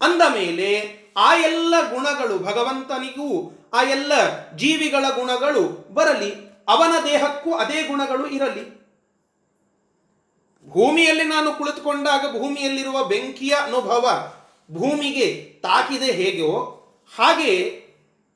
[0.00, 4.12] ಅಂದ ಮೇಲೆ ಆ ಎಲ್ಲ ಗುಣಗಳು ಭಗವಂತನಿಗೂ, ಆ ಎಲ್ಲ
[4.56, 6.34] ಜೀವಿಗಳ ಗುಣಗಳು ಬರಲಿ,
[6.68, 8.76] ಅವನ ದೇಹಕ್ಕೂ ಅದೇ ಗುಣಗಳು ಇರಲಿ.
[10.68, 14.32] ಭೂಮಿಯಲ್ಲಿ ನಾನು ಕುಳಿತುಕೊಂಡಾಗ ಭೂಮಿಯಲ್ಲಿರುವ ಬೆಂಕಿಯ ಅನುಭವ
[14.70, 16.52] ಭೂಮಿಗೆ ತಾಕಿದೆ ಹೇಗೋ
[17.16, 17.82] ಹಾಗೆ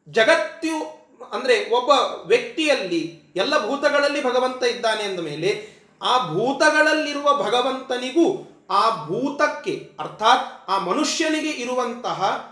[0.09, 1.01] ಜಗತ್ತು
[1.33, 1.91] ಅಂದ್ರೆ ಒಬ್ಬ
[2.27, 11.51] ವ್ಯಕ್ತಿಯಲ್ಲಿ ಎಲ್ಲ ಭೂತಗಳಲ್ಲಿ ಭಗವಂತ ಇದ್ದಾನೆ ಅಂದ ಮೇಲೆ ಆ ಭೂತಗಳಲ್ಲಿರುವ ಭಗವಂತನಿಗೂ ಆ ಭೂತಕ್ಕೆ, ಅರ್ಥಾತ್ ಆ ಮನುಷ್ಯನಿಗೆ
[11.51, 12.51] ಇರುವಂತಹ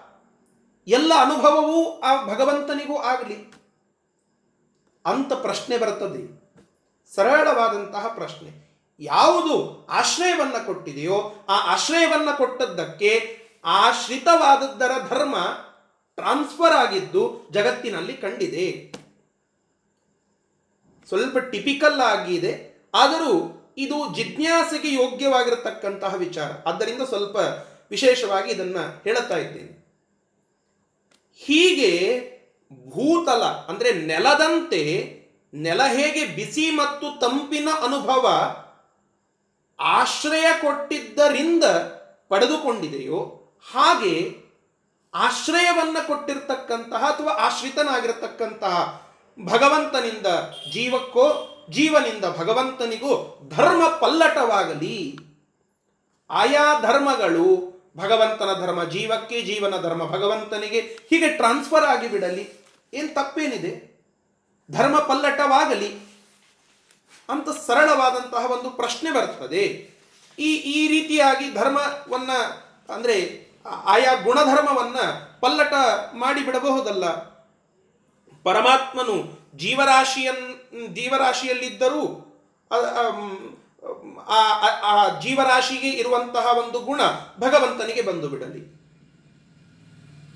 [0.86, 3.52] ಎಲ್ಲ ಅನುಭವವೂ ಆ ಭಗವಂತನಿಗೂ ಆಗಲಿ.
[5.06, 6.48] ಅಂತ ಪ್ರಶ್ನೆ ಬರ್ತದೆ.
[7.14, 8.68] ಸರಳವಾದಂತಹ ಪ್ರಶ್ನೆ.
[9.00, 15.36] ಯಾವುದು ಆಶ್ರಯವನ್ನ ಕೊಟ್ಟಿದೆಯೋ, ಆ ಆಶ್ರಯವನ್ನ ಕೊಟ್ಟದ್ದಕ್ಕೆ ಆಶ್ರಿತವಾದದ್ದರ ಧರ್ಮ
[16.14, 18.92] ಟ್ರಾನ್ಸ್ಫರ್ ಆಗಿದ್ದು ಜಗತ್ತಿನಲ್ಲಿ ಕಂಡಿದೆ.
[21.08, 22.67] ಸ್ವಲ್ಪ ಟಿಪಿಕಲ್ ಆಗಿದೆ.
[22.94, 23.32] ಆದರೂ
[23.78, 26.50] ಇದು ಜಿಜ್ಞಾಸೆಗೆ ಯೋಗ್ಯವಾಗಿರತಕ್ಕಂತಹ ವಿಚಾರ.
[26.66, 27.36] ಆದ್ದರಿಂದ ಸ್ವಲ್ಪ
[27.90, 29.78] ವಿಶೇಷವಾಗಿ ಇದನ್ನ ಹೇಳುತ್ತಾ ಇದ್ದೇನೆ.
[31.34, 31.92] ಹೀಗೆ
[32.90, 34.82] ಭೂತಲ ಅಂದ್ರೆ ನೆಲದಂತೆ
[35.54, 38.26] ನೆಲ ಹೇಗೆ ಬಿಸಿ ಮತ್ತು ತಂಪಿನ ಅನುಭವ
[39.80, 41.64] ಆಶ್ರಯ ಕೊಟ್ಟಿದ್ದರಿಂದ
[42.28, 43.20] ಪಡೆದುಕೊಂಡಿದೆಯೋ
[43.72, 44.36] ಹಾಗೆ
[45.14, 49.02] ಆಶ್ರಯವನ್ನ ಕೊಟ್ಟಿರ್ತಕ್ಕಂತಹ ಅಥವಾ ಆಶ್ರಿತನಾಗಿರತಕ್ಕಂತಹ
[49.44, 50.26] ಭಗವಂತನಿಂದ
[50.72, 55.18] ಜೀವಕ್ಕೋ ಜೀವನಿಂದ ಭಗವಂತನಿಗೂ ಧರ್ಮ ಪಲ್ಲಟವಾಗಲಿ.
[56.30, 62.66] ಆಯಾ ಧರ್ಮಗಳು ಭಗವಂತನ ಧರ್ಮ ಜೀವಕ್ಕೆ, ಜೀವನ ಧರ್ಮ ಭಗವಂತನಿಗೆ ಹೀಗೆ ಟ್ರಾನ್ಸ್ಫರ್ ಆಗಿ ಬಿಡಲಿ.
[62.94, 63.98] ಏನು ತಪ್ಪೇನಿದೆ?
[64.70, 66.08] ಧರ್ಮ ಪಲ್ಲಟವಾಗಲಿ
[67.28, 69.64] ಅಂತ ಸರಳವಾದಂತಹ ಒಂದು ಪ್ರಶ್ನೆ ಬರ್ತದೆ.
[70.38, 72.30] ಈ ಈ ರೀತಿಯಾಗಿ ಧರ್ಮವನ್ನ
[72.92, 73.48] ಅಂದರೆ
[73.84, 74.96] ಆಯಾ ಗುಣಧರ್ಮವನ್ನ
[75.40, 75.72] ಪಲ್ಲಟ
[76.12, 77.06] ಮಾಡಿಬಿಡಬಹುದಲ್ಲ.
[78.42, 79.16] ಪರಮಾತ್ಮನು
[79.56, 80.57] ಜೀವರಾಶಿಯನ್
[80.94, 82.04] ಜೀವರಾಶಿಯಲ್ಲಿದ್ದರೂ,
[84.28, 87.00] ಆ ಜೀವರಾಶಿಗೆ ಇರುವಂತಹ ಒಂದು ಗುಣ
[87.38, 88.62] ಭಗವಂತನಿಗೆ ಬಂದು ಬಿಡಲಿ.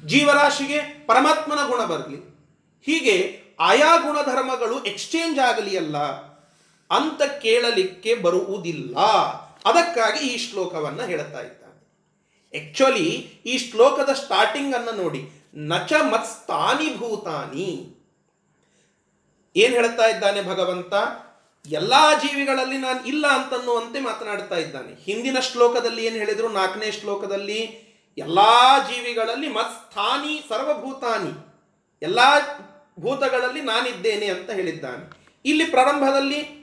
[0.07, 2.21] ಜೀವರಾಶಿಗೆ ಪರಮಾತ್ಮನ ಗುಣ ಬರಲಿ.
[2.87, 3.17] ಹೀಗೆ
[3.61, 5.99] ಆಯಾ ಗುಣಧರ್ಮಗಳು ಎಕ್ಸ್ಚೇಂಜ್ ಆಗಲಿ ಅಲ್ಲ,
[6.91, 8.97] ಅಂತ ಕೇಳಲಿಕ್ಕೆ ಬರುವುದಿಲ್ಲ.
[9.65, 11.79] ಅದಕ್ಕಾಗಿ ಈ ಶ್ಲೋಕವನ್ನ ಹೇಳುತ್ತಾ ಇದ್ದಾನೆ.
[12.53, 13.09] ಆಕ್ಚುಲಿ
[13.47, 15.23] ಈ ಶ್ಲೋಕದ ಸ್ಟಾರ್ಟಿಂಗ್ ಅನ್ನು ನೋಡಿ.
[15.69, 17.69] ನಚ ಮತ್ಸ್ತಾನಿ ಭೂತಾನಿ.
[19.57, 20.93] ಏನ್ ಹೇಳ್ತಾ ಇದ್ದಾನೆ ಭಗವಂತ?
[21.67, 25.05] ಎಲ್ಲಾ ಜೀವಿಗಳಲ್ಲಿ ನಾನು ಇಲ್ಲ ಅಂತನ್ನುವಂತೆ ಮಾತನಾಡ್ತಾ ಇದ್ದಾನೆ.
[25.05, 26.49] ಹಿಂದಿನ ಶ್ಲೋಕದಲ್ಲಿ ಏನು ಹೇಳಿದ್ರು?
[26.49, 27.61] ನಾಲ್ಕನೇ ಶ್ಲೋಕದಲ್ಲಿ,
[28.19, 31.47] ಎಲ್ಲಾ ಜೀವಿಗಳಲ್ಲಿ ಮತ್ಸ್ಥಾನಿ ಸರ್ವಭೂತಾನಿ,
[32.03, 32.39] ಎಲ್ಲಾ
[33.01, 35.11] ಭೂತಗಳಲ್ಲಿ ನಾನಿದ್ದೇನೆ ಅಂತ ಹೇಳಿದ್ದಾನೆ.
[35.45, 36.63] ಇಲ್ಲಿ ಪ್ರಾರಂಭದಲ್ಲಿ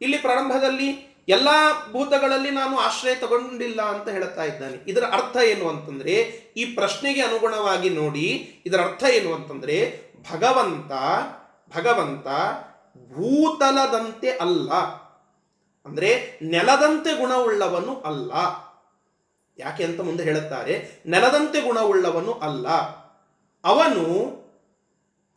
[0.00, 4.90] ಇಲ್ಲಿ ಪ್ರಾರಂಭದಲ್ಲಿ ಎಲ್ಲಾ ಭೂತಗಳಲ್ಲಿ ನಾನು ಆಶ್ರಯ ತಗೊಂಡಿಲ್ಲ ಅಂತ ಹೇಳ್ತಾ ಇದ್ದಾನೆ.
[4.90, 6.12] ಇದರ ಅರ್ಥ ಏನು ಅಂತಂದ್ರೆ,
[6.56, 10.92] ಈ ಪ್ರಶ್ನೆಗೆ ಅನುಗುಣವಾಗಿ ನೋಡಿ, ಇದರ ಅರ್ಥ ಏನು ಅಂತಂದ್ರೆ, ಭಗವಂತ
[11.72, 12.26] ಭಗವಂತ
[13.10, 14.70] ಭೂತಲದಂತೆ ಅಲ್ಲ.
[15.86, 16.10] ಅಂದರೆ
[16.52, 18.32] ನೆಲದಂತೆ ಗುಣವುಳ್ಳವನು ಅಲ್ಲ.
[19.58, 20.74] ಯಾಕೆ ಅಂತ ಮುಂದೆ ಹೇಳುತ್ತಾರೆ,
[21.06, 22.66] ನೆಲದಂತೆ ಗುಣವುಳ್ಳವನು ಅಲ್ಲ.
[23.64, 24.06] ಅವನು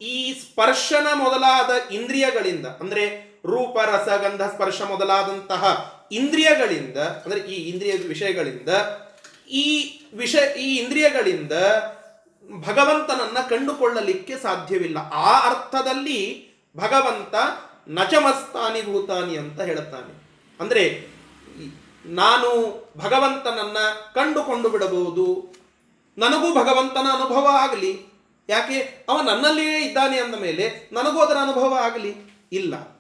[0.02, 3.04] ಈ ಸ್ಪರ್ಶನ ಮೊದಲಾದ ಇಂದ್ರಿಯಗಳಿಂದ, ಅಂದರೆ
[3.46, 5.64] ರೂಪ ರಸಗಂಧ ಸ್ಪರ್ಶ ಮೊದಲಾದಂತಹ
[6.12, 8.70] ಇಂದ್ರಿಯಗಳಿಂದ, ಅಂದರೆ ಈ ಇಂದ್ರಿಯ ವಿಷಯಗಳಿಂದ,
[9.62, 9.66] ಈ
[10.14, 11.54] ವಿಷಯ ಈ ಇಂದ್ರಿಯಗಳಿಂದ
[12.58, 14.98] ಭಗವಂತನನ್ನ ಕಂಡುಕೊಳ್ಳಲಿಕ್ಕೆ ಸಾಧ್ಯವಿಲ್ಲ.
[14.98, 17.36] ಆ ಅರ್ಥದಲ್ಲಿ ಭಗವಂತ
[17.88, 20.14] ನಚಮಸ್ತಾನಿ ಭೂತಾನಿ ಅಂತ ಹೇಳುತ್ತಾನೆ.
[20.60, 21.08] ಅಂದರೆ
[22.06, 22.50] ನಾನು
[22.98, 23.78] ಭಗವಂತನನ್ನ
[24.16, 25.56] ಕಂಡುಕೊಂಡು ಬಿಡಬಹುದು.
[26.18, 28.06] ನನಗೂ ಭಗವಂತನ ಅನುಭವ ಆಗಲಿ.
[28.50, 29.06] ಯಾಕೆ?
[29.10, 32.16] ಅವ ನನ್ನಲ್ಲಿಯೇ ಇದ್ದಾನೆ ಅಂದ ಮೇಲೆ ನನಗೂ ಅದರ ಅನುಭವ ಆಗಲಿ.
[32.52, 33.00] ಇಲ್ಲ.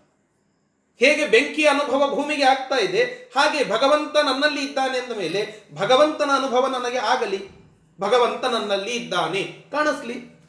[0.99, 6.97] ಹೇಗೆ ಬೆಂಕಿಯ ಅನುಭವ ಭೂಮಿಗೆ ಆಗ್ತಾ ಇದೆ, ಹಾಗೆ ಭಗವಂತ ನನ್ನಲ್ಲಿ ಇದ್ದಾನೆ ಅಂದ ಮೇಲೆ ಭಗವಂತನ ಅನುಭವ ನನಗೆ
[6.97, 7.58] ಆಗಲಿ.
[7.99, 9.43] ಭಗವಂತ ನನ್ನಲ್ಲಿ ಇದ್ದಾನೆ.
[9.71, 10.39] ಕಾಣಿಸ್ಲಿ?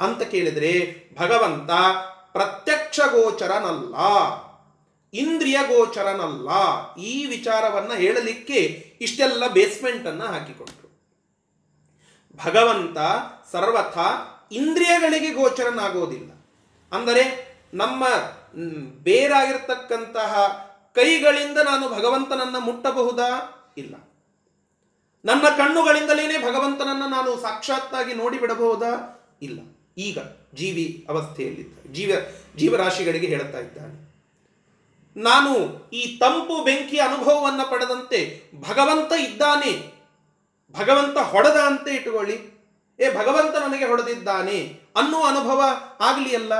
[0.00, 1.70] ಅಂತ ಕೇಳಿದರೆ, ಭಗವಂತ
[2.32, 3.94] ಪ್ರತ್ಯಕ್ಷ ಗೋಚರನಲ್ಲ.
[5.14, 6.48] ಇಂದ್ರಿಯ ಗೋಚರನಲ್ಲ.
[7.02, 8.56] ಈ ವಿಚಾರವನ್ನ ಹೇಳಲಿಕ್ಕೆ
[9.00, 10.88] ಇಷ್ಟೆಲ್ಲ ಬೇಸ್ಮೆಂಟನ್ನು ಅನ್ನ ಹಾಕಿಕೊಂಡ್ರು.
[12.44, 12.98] ಭಗವಂತ
[13.52, 13.98] ಸರ್ವಥ
[14.52, 16.30] ಇಂದ್ರಿಯಗಳಿಗೆ ಗೋಚರನಾಗೋದಿಲ್ಲ.
[16.92, 18.04] ಅಂದರೆ ನಮ್ಮ
[19.02, 20.34] ಬೇರಾಗಿರ್ತಕ್ಕಂತಹ
[20.94, 23.28] ಕೈಗಳಿಂದ ನಾನು ಭಗವಂತನನ್ನು ಮುಟ್ಟಬಹುದಾ?
[23.78, 23.94] ಇಲ್ಲ.
[25.24, 29.14] ನನ್ನ ಕಣ್ಣುಗಳಿಂದಲೇ ಭಗವಂತನನ್ನ ನಾನು ಸಾಕ್ಷಾತ್ತಾಗಿ ನೋಡಿಬಿಡಬಹುದಾ?
[29.42, 29.60] ಇಲ್ಲ.
[29.98, 30.18] ಈಗ
[30.54, 32.12] ಜೀವಿ ಅವಸ್ಥೆಯಲ್ಲಿದ್ದ ಜೀವ,
[32.56, 34.08] ಜೀವರಾಶಿಗಳಿಗೆ ಹೇಳುತ್ತಾ ಇದ್ದಾನೆ.
[35.16, 35.56] ನಾನು
[35.92, 39.92] ಈ ತಂಪು ಬೆಂಕಿಯ ಅನುಭವವನ್ನು ಪಡೆದಂತೆ ಭಗವಂತ ಇದ್ದಾನೆ.
[40.78, 42.58] ಭಗವಂತ ಹೊಡೆದ ಅಂತ ಇಟ್ಟುಕೊಳ್ಳಿ.
[43.00, 45.62] ಏ, ಭಗವಂತ ನನಗೆ ಹೊಡೆದಿದ್ದಾನೆ ಅನ್ನೋ ಅನುಭವ
[46.00, 46.52] ಆಗಲಿ ಅಲ್ಲ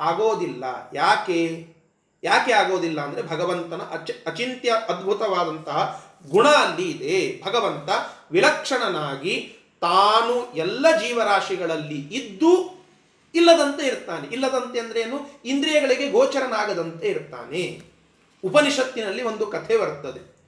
[0.00, 0.64] ಆಗೋದಿಲ್ಲ.
[0.94, 1.66] ಯಾಕೆ?
[2.22, 7.88] ಯಾಕೆ ಆಗೋದಿಲ್ಲ ಅಂದರೆ ಭಗವಂತನ ಅಚ, ಅಚಿಂತ್ಯ ಅದ್ಭುತವಾದಂತಹ ಗುಣ ಅಲ್ಲಿ ಇದೆ ಭಗವಂತ
[8.30, 12.80] ವಿಲಕ್ಷಣನಾಗಿ ತಾನು ಎಲ್ಲ ಜೀವರಾಶಿಗಳಲ್ಲಿ ಇದ್ದು
[13.34, 14.28] ಇಲ್ಲದಂತೆ ಇರ್ತಾನೆ.
[14.28, 15.42] ಇಲ್ಲದಂತೆ ಅಂದ್ರೆ ಏನು?
[15.44, 17.82] ಇಂದ್ರಿಯಗಳಿಗೆ ಗೋಚರನಾಗದಂತೆ ಇರ್ತಾನೆ.
[18.44, 20.40] ಉಪನಿಷತ್ತಿನಲ್ಲಿ ಒಂದು ಕಥೆ ಬರ್ತದೆ.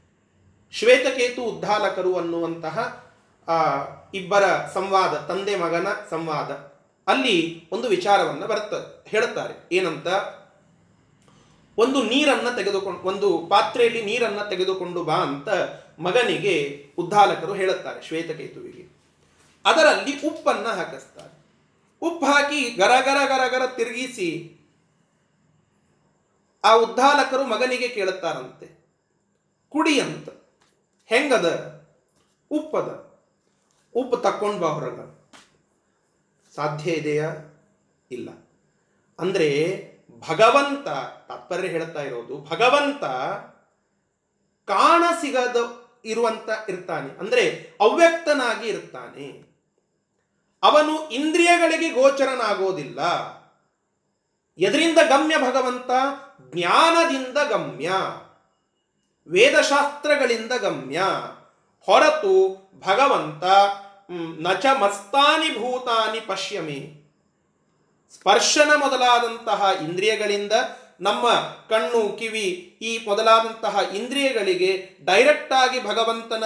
[0.72, 3.02] ಶ್ವೇತಕೇತು ಉದ್ದಾಲಕರು ಅನ್ನುವಂತಹ
[3.48, 6.72] ಆ, ಇಬ್ಬರ ಸಂವಾದ ತಂದೆ ಮಗನ ಸಂವಾದ.
[7.11, 9.11] ಅಲ್ಲಿ ಒಂದು ವಿಚಾರವನ್ನು ಬರ್ತದೆ.
[9.11, 10.08] ಹೇಳುತ್ತಾರೆ ಏನಂತ?
[11.78, 15.48] ಒಂದು ನೀರನ್ನು ತೆಗೆದುಕೊಂಡು, ಒಂದು ಪಾತ್ರೆಯಲ್ಲಿ ನೀರನ್ನು ತೆಗೆದುಕೊಂಡು ಬಾ ಅಂತ
[15.98, 18.87] ಮಗನಿಗೆ ಉದ್ದಾಲಕರು ಹೇಳುತ್ತಾರೆ, ಶ್ವೇತಕೇತುವಿಗೆ.
[19.64, 21.42] ಅದರಲ್ಲಿ ಉಪ್ಪನ್ನು ಹಾಕಿಸ್ತಾರೆ.
[22.02, 24.58] ಉಪ್ಪು ಹಾಕಿ ಗರ ಗರ ಗರ ಗರ ತಿರುಗಿಸಿ
[26.64, 28.85] ಆ ಉದ್ದಾಲಕರು ಮಗನಿಗೆ ಕೇಳುತ್ತಾರಂತೆ,
[29.68, 30.28] ಕುಡಿ ಅಂತ.
[31.06, 31.82] ಹೆಂಗದ?
[32.50, 33.18] ಉಪ್ಪದ?
[33.94, 35.00] ಉಪ್ಪು ತಕ್ಕೊಂಡು ಬಾ ಹೊರಗ.
[36.54, 37.37] ಸಾಧ್ಯ ಇದೆಯಾ?
[38.11, 38.28] ಇಲ್ಲ.
[39.18, 39.91] ಅಂದ್ರೆ
[40.28, 40.88] ಭಗವಂತ
[41.28, 43.04] ತಾತ್ಪರ್ಯ ಹೇಳ್ತಾ ಇರೋದು, ಭಗವಂತ
[44.70, 45.56] ಕಾಣ ಸಿಗದ
[46.04, 47.18] ಇರುವಂತ ಇರ್ತಾನೆ.
[47.18, 49.52] ಅಂದ್ರೆ ಅವ್ಯಕ್ತನಾಗಿ ಇರ್ತಾನೆ.
[50.62, 53.00] ಅವನು ಇಂದ್ರಿಯಗಳಿಗೆ ಗೋಚರನಾಗೋದಿಲ್ಲ.
[54.58, 55.90] ಎದರಿಂದ ಗಮ್ಯ ಭಗವಂತ?
[56.40, 57.92] ಜ್ಞಾನದಿಂದ ಗಮ್ಯ.
[59.30, 61.02] ವೇದಶಾಸ್ತ್ರಗಳಿಂದ ಗಮ್ಯ.
[61.87, 63.44] ಹೊರತು ಭಗವಂತ
[64.46, 67.02] ನಚ ಮಸ್ತಾನಿ ಭೂತಾನಿ ಪಶ್ಯಮಿ.
[68.14, 70.53] ಸ್ಪರ್ಶನ ಮೊದಲಾದಂತಹ ಇಂದ್ರಿಯಗಳಿಂದ
[71.01, 71.31] ನಮ್ಮ
[71.68, 76.44] ಕಣ್ಣು, ಕಿವಿ ಈ ಮೊದಲಾದಂತಹ ಇಂದ್ರಿಯಗಳಿಗೆ ಡೈರೆಕ್ಟ್ ಆಗಿ ಭಗವಂತನ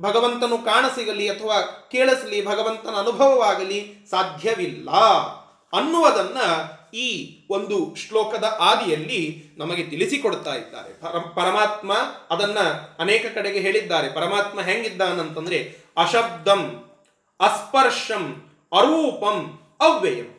[0.00, 4.90] ಭಗವಂತನು ಕಾಣಸಿಗಲಿ ಅಥವಾ ಕೇಳಿಸಲಿ, ಭಗವಂತನ ಅನುಭವವಾಗಲಿ ಸಾಧ್ಯವಿಲ್ಲ.
[5.72, 6.38] ಅನ್ನುವುದನ್ನ
[6.96, 11.00] ಈ ಒಂದು ಶ್ಲೋಕದ ಆದಿಯಲ್ಲಿ ನಮಗೆ ತಿಳಿಸಿಕೊಡ್ತಾ ಇದ್ದಾರೆ.
[11.00, 11.92] ಪರ- ಪರಮಾತ್ಮ
[12.30, 12.58] ಅದನ್ನ
[12.98, 14.12] ಅನೇಕ ಕಡೆಗೆ ಹೇಳಿದ್ದಾರೆ.
[14.12, 16.84] ಪರಮಾತ್ಮ ಹೆಂಗಿದ್ದಾನಂತಂದ್ರೆ ಅಶಬ್ದಂ,
[17.40, 20.35] ಅಸ್ಪರ್ಶಂ, ಅರೂಪಂ, ಅವ್ಯಯಂ.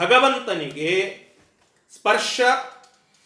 [0.00, 1.18] ಭಗವಂತನಿಗೆ
[1.94, 2.40] ಸ್ಪರ್ಶ,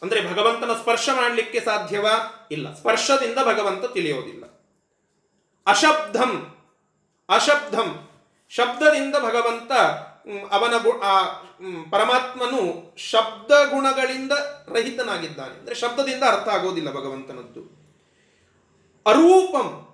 [0.03, 2.49] ಅಂದರೆ ಭಗವಂತನ ಸ್ಪರ್ಶ ಮಾಡಲಿಕ್ಕೆ ಸಾಧ್ಯವಾ?
[2.51, 2.75] ಇಲ್ಲ.
[2.75, 4.45] ಸ್ಪರ್ಶದಿಂದ ಭಗವಂತ ತಿಳಿಯೋದಿಲ್ಲ.
[5.67, 6.57] ಅಶಬ್ದಂ
[7.29, 8.09] ಅಶಬ್ದಂ
[8.49, 9.73] ಶಬ್ದದಿಂದ ಭಗವಂತ
[10.51, 11.23] ಅವನ ಗು- ಆ
[11.91, 14.33] ಪರಮಾತ್ಮನು ಶಬ್ದ ಗುಣಗಳಿಂದ
[14.69, 15.59] ರಹಿತನಾಗಿದ್ದಾನೆ.
[15.59, 17.61] ಅಂದರೆ ಶಬ್ದದಿಂದ ಅರ್ಥ ಆಗೋದಿಲ್ಲ ಭಗವಂತನದ್ದು.
[19.07, 19.87] ಅರೂಪಂ,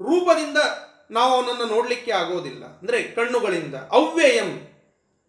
[0.00, 0.56] ರೂಪದಿಂದ
[1.10, 2.64] ನಾವು ಅವನನ್ನು ನೋಡಲಿಕ್ಕೆ ಆಗೋದಿಲ್ಲ.
[2.64, 3.74] ಅಂದರೆ ಕಣ್ಣುಗಳಿಂದ.
[3.74, 4.67] ಅವ್ಯಯಂ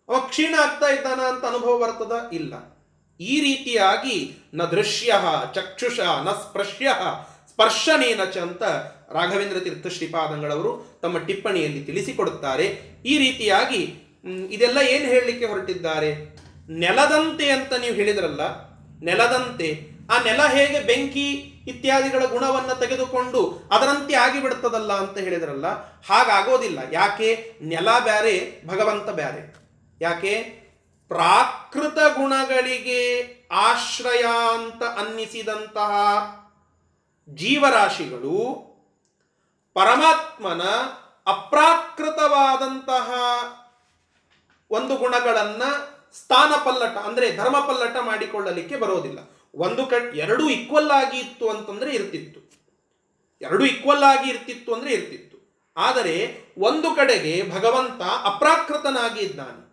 [0.10, 2.32] ಅವ ಕ್ಷೀಣ ಆಗ್ತಾ ಇದ್ದಾನ ಅಂತ ಅನುಭವ ಬರ್ತದ?
[2.32, 2.54] ಇಲ್ಲ.
[3.19, 5.13] ಈ ರೀತಿಯಾಗಿ ನ ದೃಶ್ಯ,
[5.56, 6.89] ಚಕ್ಷುಷ, ನ ಸ್ಪರ್ಶ್ಯ
[7.52, 8.63] ಸ್ಪರ್ಶನೇನ ಚ ಅಂತ
[9.12, 12.65] ರಾಘವೇಂದ್ರ ತೀರ್ಥ ಶ್ರೀಪಾದಂಗಳವರು ತಮ್ಮ ಟಿಪ್ಪಣಿಯಲ್ಲಿ ತಿಳಿಸಿಕೊಡುತ್ತಾರೆ.
[13.06, 13.82] ಈ ರೀತಿಯಾಗಿ
[14.50, 16.10] ಇದೆಲ್ಲ ಏನು ಹೇಳಲಿಕ್ಕೆ ಹೊರಟಿದ್ದಾರೆ?
[16.69, 18.41] ನೆಲದಂತೆ ಅಂತ ನೀವು ಹೇಳಿದ್ರಲ್ಲ,
[19.04, 19.69] ನೆಲದಂತೆ,
[20.12, 21.28] ಆ ನೆಲ ಹೇಗೆ ಬೆಂಕಿ
[21.67, 25.67] ಇತ್ಯಾದಿಗಳ ಗುಣವನ್ನು ತೆಗೆದುಕೊಂಡು ಅದರಂತೆ ಆಗಿಬಿಡ್ತದಲ್ಲ ಅಂತ ಹೇಳಿದ್ರಲ್ಲ,
[26.10, 26.80] ಹಾಗಾಗೋದಿಲ್ಲ.
[26.91, 27.54] ಯಾಕೆ?
[27.62, 29.59] ನೆಲ ಬ್ಯಾರೆ, ಭಗವಂತ ಬ್ಯಾರೆ.
[30.02, 30.60] ಯಾಕೆ?
[31.08, 35.92] ಪ್ರಾಕೃತ ಗುಣಗಳಿಗೆ ಆಶ್ರಯ ಅಂತ ಅನ್ನಿಸಿದಂತಹ
[37.30, 38.70] ಜೀವರಾಶಿಗಳು
[39.74, 40.62] ಪರಮಾತ್ಮನ
[41.28, 43.14] ಅಪ್ರಾಕೃತವಾದಂತಹ
[44.72, 45.64] ಒಂದು ಗುಣಗಳನ್ನ
[46.14, 49.20] ಸ್ಥಾನ ಪಲ್ಲಟ ಅಂದ್ರೆ ಧರ್ಮ ಪಲ್ಲಟ ಮಾಡಿಕೊಳ್ಳಲಿಕ್ಕೆ ಬರೋದಿಲ್ಲ.
[49.56, 52.50] ಒಂದು ಕ ಎರಡು ಈಕ್ವಲ್ ಆಗಿ ಇತ್ತು ಅಂತಂದ್ರೆ ಇರ್ತಿತ್ತು.
[53.42, 55.64] ಎರಡು ಈಕ್ವಲ್ ಆಗಿ ಇರ್ತಿತ್ತು ಅಂದ್ರೆ ಇರ್ತಿತ್ತು.
[55.78, 59.68] ಆದರೆ ಒಂದು ಕಡೆಗೆ ಭಗವಂತ ಅಪ್ರಾಕೃತನಾಗಿ ಇದ್ದಾನೆ.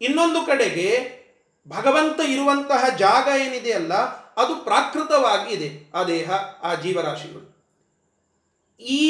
[0.00, 0.88] ಇನ್ನೊಂದು ಕಡೆಗೆ
[1.68, 3.94] ಭಗವಂತ ಇರುವಂತಹ ಜಾಗ ಏನಿದೆಯಲ್ಲ
[4.42, 6.30] ಅದು ಪ್ರಾಕೃತವಾಗಿ ಇದೆ, ಆ ದೇಹ,
[6.62, 7.46] ಆ ಜೀವರಾಶಿಗಳು.
[8.80, 9.04] ಈ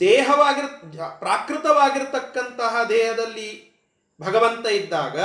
[0.00, 0.70] ದೇಹವಾಗಿರ್,
[1.22, 3.50] ಪ್ರಾಕೃತವಾಗಿರ್ತಕ್ಕಂತಹ ದೇಹದಲ್ಲಿ
[4.20, 5.16] ಭಗವಂತ ಇದ್ದಾಗ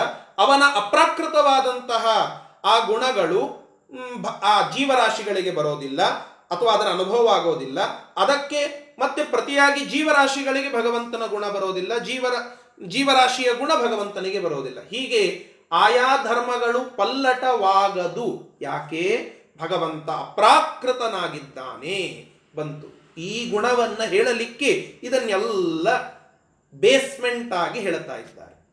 [0.44, 2.06] ಅವನ ಅಪ್ರಾಕೃತವಾದಂತಹ
[2.72, 3.42] ಆ ಗುಣಗಳು
[4.52, 6.02] ಆ ಜೀವರಾಶಿಗಳಿಗೆ ಬರೋದಿಲ್ಲ,
[6.54, 7.80] ಅಥವಾ ಅದರ ಅನುಭವ ಆಗೋದಿಲ್ಲ
[8.24, 8.62] ಅದಕ್ಕೆ
[9.00, 12.36] ಮತ್ತೆ ಪ್ರತಿಯಾಗಿ ಜೀವರಾಶಿಗಳಿಗೆ ಭಗವಂತನ ಗುಣ ಬರೋದಿಲ್ಲ, ಜೀವರ
[12.88, 14.88] ಜೀವರಾಶಿಯ ಗುಣ ಭಗವಂತನಿಗೆ ಬರೋದಿಲ್ಲ.
[14.88, 18.58] ಹೀಗೆ ಆಯಾ ಧರ್ಮಗಳು ಪಲ್ಲಟವಾಗದು.
[18.62, 19.34] ಯಾಕೆ?
[19.62, 23.22] ಭಗವಂತ ಅಪ್ರಾಕೃತನಾಗಿದ್ದಾನೆ ಬಂತು.
[23.22, 26.20] ಈ ಗುಣವನ್ನು ಹೇಳಲಿಕ್ಕೆ ಇದನ್ನೆಲ್ಲ
[26.74, 28.68] ಬೇಸ್ಮೆಂಟ್ ಆಗಿ ಹೇಳ್ತಾ ಇದ್ದಾರೆ.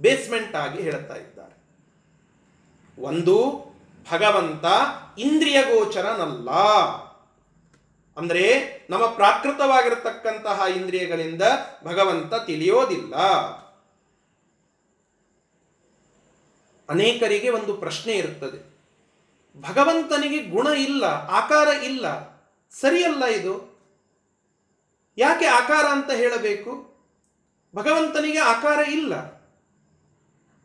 [0.00, 1.62] ಬೇಸ್ಮೆಂಟ್ ಆಗಿ ಹೇಳ್ತಾ ಇದ್ದಾರೆ.
[3.02, 3.64] ಒಂದು,
[4.12, 4.64] ಭಗವಂತ
[5.18, 6.50] ಇಂದ್ರಿಯ ಗೋಚರನಲ್ಲ
[8.16, 11.42] ಅಂದ್ರೆ ನಮ್ಮ ಪ್ರಾಕೃತವಾಗಿರತಕ್ಕಂತಹ ಇಂದ್ರಿಯಗಳಿಂದ
[11.84, 13.14] ಭಗವಂತ ತಿಳಿಯೋದಿಲ್ಲ.
[16.88, 18.72] ಅನೇಕರಿಗೆ ಒಂದು ಪ್ರಶ್ನೆ ಇರುತ್ತದೆ
[19.60, 22.32] ಭಗವಂತನಿಗೆ ಗುಣ ಇಲ್ಲ, ಆಕಾರ ಇಲ್ಲ,
[22.80, 23.80] ಸರಿಯಲ್ಲ ಇದು?
[25.18, 26.96] ಯಾಕೆ ಆಕಾರ ಅಂತ ಹೇಳಬೇಕು?
[27.76, 29.14] ಭಗವಂತನಿಗೆ ಆಕಾರ ಇಲ್ಲ.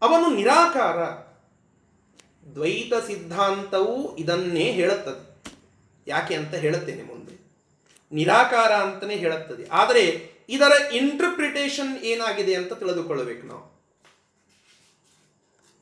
[0.01, 0.97] ಅವನು ನಿರಾಕಾರ.
[2.53, 5.37] ದ್ವೈತ ಸಿದ್ಧಾಂತವು ಇದನ್ನೇ ಹೇಳುತ್ತದೆ.
[6.07, 7.36] ಯಾಕೆ ಅಂತ ಹೇಳುತ್ತೇನೆ ಮುಂದೆ.
[8.11, 9.69] ನಿರಾಕಾರ ಅಂತಲೇ ಹೇಳುತ್ತದೆ.
[9.71, 13.77] ಆದರೆ ಇದರ ಇಂಟರ್ಪ್ರಿಟೇಷನ್ ಏನಾಗಿದೆ ಅಂತ ತಿಳಿದುಕೊಳ್ಳಬೇಕು ನಾವು.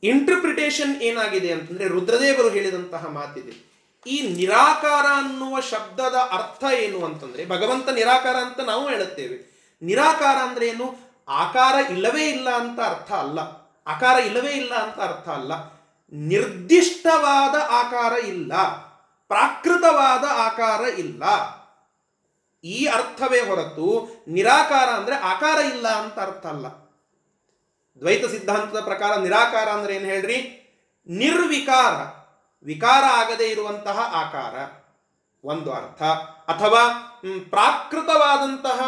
[0.02, 3.76] ಇಂಟರ್ಪ್ರಿಟೇಷನ್ ಏನಾಗಿದೆ ಅಂತಂದ್ರೆ ರುದ್ರದೇವರು ಹೇಳಿದಂತಹ ಮಾತಿದೆ.
[4.06, 9.56] ಈ ನಿರಾಕಾರ ಅನ್ನುವ ಶಬ್ದದ ಅರ್ಥ ಏನು ಅಂತಂದ್ರೆ, ಭಗವಂತ ನಿರಾಕಾರ ಅಂತ ನಾವು ಹೇಳುತ್ತೇವೆ.
[9.82, 10.94] ನಿರಾಕಾರ ಅಂದ್ರೆ ಏನು?
[11.28, 13.38] ಆಕಾರ ಇಲ್ಲವೇ ಇಲ್ಲ ಅಂತ ಅರ್ಥ ಅಲ್ಲ.
[13.86, 15.52] ಆಕಾರ ಇಲ್ಲವೇ ಇಲ್ಲ ಅಂತ ಅರ್ಥ ಅಲ್ಲ.
[16.12, 18.56] ನಿರ್ದಿಷ್ಟವಾದ ಆಕಾರ ಇಲ್ಲ.
[19.28, 21.24] ಪ್ರಾಕೃತವಾದ ಆಕಾರ ಇಲ್ಲ.
[22.66, 26.66] ಈ ಅರ್ಥವೇ ಹೊರತು ನಿರಾಕಾರ ಅಂದ್ರೆ ಆಕಾರ ಇಲ್ಲ ಅಂತ ಅರ್ಥ ಅಲ್ಲ.
[28.00, 30.62] ದ್ವೈತ ಸಿದ್ಧಾಂತದ ಪ್ರಕಾರ ನಿರಾಕಾರ ಅಂದ್ರೆ ಏನು ಹೇಳ್ರಿ?
[31.06, 31.92] ನಿರ್ವಿಕಾರ.
[32.64, 34.54] ವಿಕಾರ ಆಗದೇ ಇರುವಂತಹ ಆಕಾರ.
[35.44, 36.02] ಒಂದು ಅರ್ಥ.
[36.50, 36.88] ಅಥವಾ
[37.50, 38.80] ಪ್ರಾಕೃತವಾದಂತಹ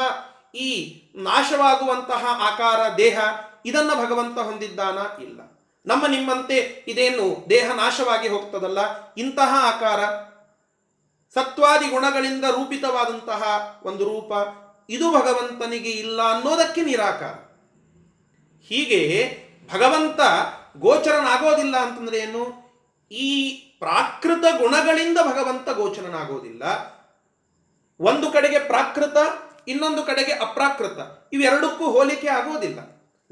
[0.55, 3.19] ಈ ನಾಶವಾಗುವಂತಹ ಆಕಾರ, ದೇಹ,
[3.67, 5.23] ಇದನ್ನು ಭಗವಂತ ಹೊಂದಿದ್ದಾನ?
[5.23, 5.41] ಇಲ್ಲ.
[5.87, 8.79] ನಮ್ಮ ನಿಮ್ಮಂತೆ ಇದೇನು ದೇಹ ನಾಶವಾಗಿ ಹೋಗ್ತದಲ್ಲ?
[9.15, 10.28] ಇಂತಹ ಆಕಾರ.
[11.35, 13.43] ಸತ್ವಾದಿ ಗುಣಗಳಿಂದ ರೂಪಿತವಾದಂತಹ
[13.85, 14.33] ಒಂದು ರೂಪ
[14.89, 17.33] ಇದು ಭಗವಂತನಿಗೆ ಇಲ್ಲ ಅನ್ನೋದಕ್ಕೆ ನಿರಾಕಾರ.
[18.63, 19.39] ಹೀಗೆ
[19.73, 20.21] ಭಗವಂತ
[20.77, 22.69] ಗೋಚರನಾಗೋದಿಲ್ಲ ಅಂತಂದ್ರೆ ಏನು?
[23.11, 26.63] ಈ ಪ್ರಾಕೃತ ಗುಣಗಳಿಂದ ಭಗವಂತ ಗೋಚರನಾಗೋದಿಲ್ಲ.
[28.01, 29.17] ಒಂದು ಕಡೆಗೆ ಪ್ರಾಕೃತ,
[29.69, 30.99] ಇನ್ನೊಂದು ಕಡೆಗೆ ಅಪ್ರಾಕೃತ.
[31.33, 32.79] ಇವೆರಡಕ್ಕೂ ಹೋಲಿಕೆ ಆಗೋದಿಲ್ಲ.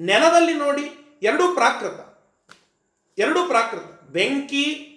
[0.01, 2.17] ನೆಲದಲ್ಲಿ ನೋಡಿ ಎರಡೂ ಪ್ರಾಕೃತ.
[3.19, 4.03] ಎರಡೂ ಪ್ರಾಕೃತ.
[4.03, 4.93] ಬೆಂಕಿ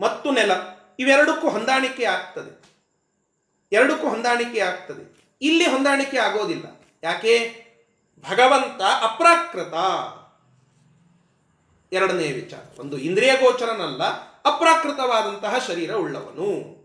[0.00, 0.52] ಮತ್ತು ನೆಲ.
[1.00, 2.60] ಇವೆರಡಕ್ಕೂ ಹೊಂದಾಣಿಕೆ ಆಗ್ತದೆ.
[3.72, 5.36] ಎರಡಕ್ಕೂ ಹೊಂದಾಣಿಕೆ ಆಗ್ತದೆ.
[5.42, 6.84] ಇಲ್ಲಿ ಹೊಂದಾಣಿಕೆ ಆಗೋದಿಲ್ಲ.
[7.02, 7.64] ಯಾಕೆ?
[8.30, 9.74] ಭಗವಂತ ಅಪ್ರಾಕೃತ.
[11.92, 12.80] ಎರಡನೇ ವಿಚಾರ.
[12.80, 14.02] ಒಂದು ಇಂದ್ರಿಯ ಗೋಚರನಲ್ಲ,
[14.44, 16.80] ಅಪ್ರಾಕೃತವಾದಂತಹ ಶರೀರ ಉಳ್ಳವನು.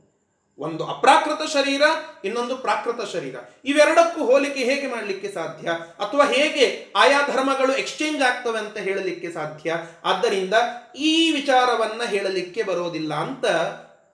[0.58, 1.82] ಒಂದು ಅಪ್ರಾಕೃತ ಶರೀರ,
[2.26, 3.36] ಇನ್ನೊಂದು ಪ್ರಾಕೃತ ಶರೀರ.
[3.66, 5.70] ಇವೆರಡಕ್ಕೂ ಹೋಲಿಕೆ ಹೇಗೆ ಮಾಡಲಿಕ್ಕೆ ಸಾಧ್ಯ?
[6.00, 9.76] ಅಥವಾ ಹೇಗೆ ಆಯಾ ಧರ್ಮಗಳು ಎಕ್ಸ್ಚೇಂಜ್ ಆಗ್ತವೆ ಅಂತ ಹೇಳಲಿಕ್ಕೆ ಸಾಧ್ಯ?
[10.06, 10.54] ಆದ್ದರಿಂದ
[10.98, 13.46] ಈ ವಿಚಾರವನ್ನ ಹೇಳಲಿಕ್ಕೆ ಬರೋದಿಲ್ಲ ಅಂತ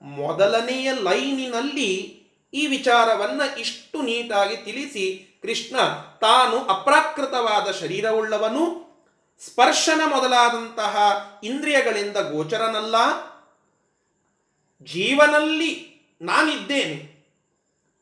[0.02, 1.90] ಮೊದಲನೆಯ ಲೈನಿನಲ್ಲಿ
[2.52, 5.04] ಈ ವಿಚಾರವನ್ನ ಇಷ್ಟು ನೀಟಾಗಿ ತಿಳಿಸಿ
[5.42, 5.76] ಕೃಷ್ಣ
[6.20, 8.64] ತಾನು ಅಪ್ರಾಕೃತವಾದ ಶರೀರವುಳ್ಳವನು,
[9.40, 10.96] ಸ್ಪರ್ಶನ ಮೊದಲಾದಂತಹ
[11.44, 12.96] ಇಂದ್ರಿಯಗಳಿಂದ ಗೋಚರನಲ್ಲ.
[14.86, 15.70] ಜೀವನಲ್ಲಿ
[16.22, 16.98] ನಾನಿದ್ದೇನೆ,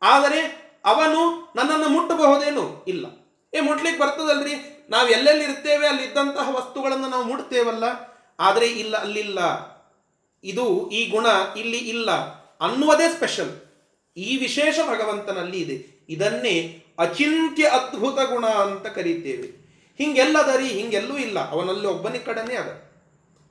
[0.03, 0.41] ಆದರೆ
[0.85, 3.07] ಅವನು ನನ್ನನ್ನು ಮುಟ್ಟಬಹುದೇನು ಇಲ್ಲ.
[3.55, 4.55] ಏ ಮುಟ್ಲಿಕ್ಕೆ ಬರ್ತದಲ್ರಿ?
[4.91, 7.85] ನಾವು ಎಲ್ಲೆಲ್ಲಿರ್ತೇವೆ ಅಲ್ಲಿದ್ದಂತಹ ವಸ್ತುಗಳನ್ನು ನಾವು ಮುಟ್ತೇವಲ್ಲ?
[8.41, 9.69] ಆದರೆ ಇಲ್ಲ, ಅಲ್ಲಿಲ್ಲ.
[10.44, 11.26] ಇದು ಈ ಗುಣ
[11.57, 12.11] ಇಲ್ಲಿ ಇಲ್ಲ.
[12.61, 13.61] ಅನ್ನುವುದೇ ಸ್ಪೆಷಲ್
[14.16, 16.07] ಈ ವಿಶೇಷ ಭಗವಂತನಲ್ಲಿ ಇದೆ.
[16.09, 19.61] ಇದನ್ನೇ ಅಚಿಂತ್ಯ ಅದ್ಭುತ ಗುಣ ಅಂತ ಕರೀತೇವೆ.
[19.98, 21.50] ಹಿಂಗೆಲ್ಲದರಿ, ಹಿಂಗೆಲ್ಲೂ ಇಲ್ಲ.
[21.50, 22.90] ಅವನಲ್ಲಿ ಒಬ್ಬನೇ ಕಡನೆ ಅದ.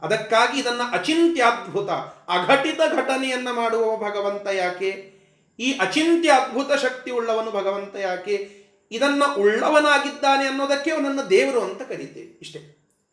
[0.02, 1.90] ಅದಕ್ಕಾಗಿ ಇದನ್ನ ಅಚಿಂತ್ಯಾದ್ಭುತ,
[2.30, 5.20] ಅಘಟಿತ ಘಟನೆಯನ್ನ ಮಾಡುವ ಭಗವಂತ ಯಾಕೆ?
[5.60, 8.60] ಈ ಅಚಿಂತ್ಯ ಅದ್ಭುತ ಶಕ್ತಿ ಉಳ್ಳವನು ಭಗವಂತ ಯಾಕೆ?
[8.92, 12.40] ಇದನ್ನ ಉಳ್ಳವನಾಗಿದ್ದಾನೆ ಅನ್ನೋದಕ್ಕೆ ಅವನನ್ನು ದೇವರು ಅಂತ ಕರೀತೇವೆ.
[12.42, 12.60] ಇಷ್ಟೇ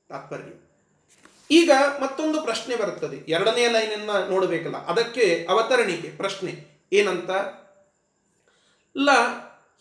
[0.08, 0.65] ತಾತ್ಪರ್ಯ.
[1.50, 3.30] ಈಗ ಮತ್ತೊಂದು ಪ್ರಶ್ನೆ ಬರುತ್ತದೆ.
[3.30, 4.86] ಎರಡನೇ ಲೈನನ್ನ ನೋಡಬೇಕಲ್ಲ.
[4.86, 6.82] ಅದಕ್ಕೆ ಅವತರಣಿಕೆ, ಪ್ರಶ್ನೆ.
[6.92, 7.30] ಏನಂತ?
[8.96, 9.10] ಲ,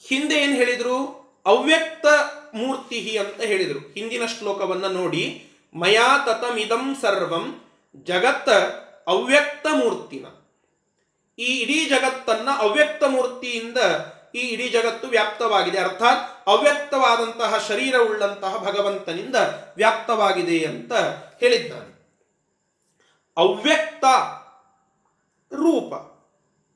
[0.08, 1.26] ಹಿಂದೆ ಏನು ಹೇಳಿದ್ರು?
[1.46, 2.06] ಅವ್ಯಕ್ತ
[2.54, 3.80] ಮೂರ್ತಿ ಅಂತ ಹೇಳಿದರು.
[3.80, 5.48] ಹಿಂದಿನ ಶ್ಲೋಕವನ್ನ ನೋಡಿ.
[5.76, 7.62] ಮಯಾ ತತಮಿದಂ ಸರ್ವಂ
[7.96, 8.50] ಜಗತ್ತ
[9.08, 10.26] ಅವ್ಯಕ್ತ ಮೂರ್ತಿನ.
[11.40, 13.78] ಈ ಇಡೀ ಜಗತ್ತನ್ನ ಅವ್ಯಕ್ತ ಮೂರ್ತಿಯಿಂದ
[14.36, 15.80] ಈ ಇಡೀ ಜಗತ್ತು ವ್ಯಾಪ್ತವಾಗಿದೆ.
[15.80, 19.36] ಅರ್ಥಾತ್ ಅವ್ಯಕ್ತವಾದಂತಹ ಶರೀರವುಳ್ಳಂತಹ ಭಗವಂತನಿಂದ
[19.76, 20.94] ವ್ಯಾಪ್ತವಾಗಿದೆ ಅಂತ
[21.40, 21.96] ಹೇಳಿದ್ದಾನೆ.
[23.38, 24.06] ಅವ್ಯಕ್ತ
[25.54, 26.16] ರೂಪ.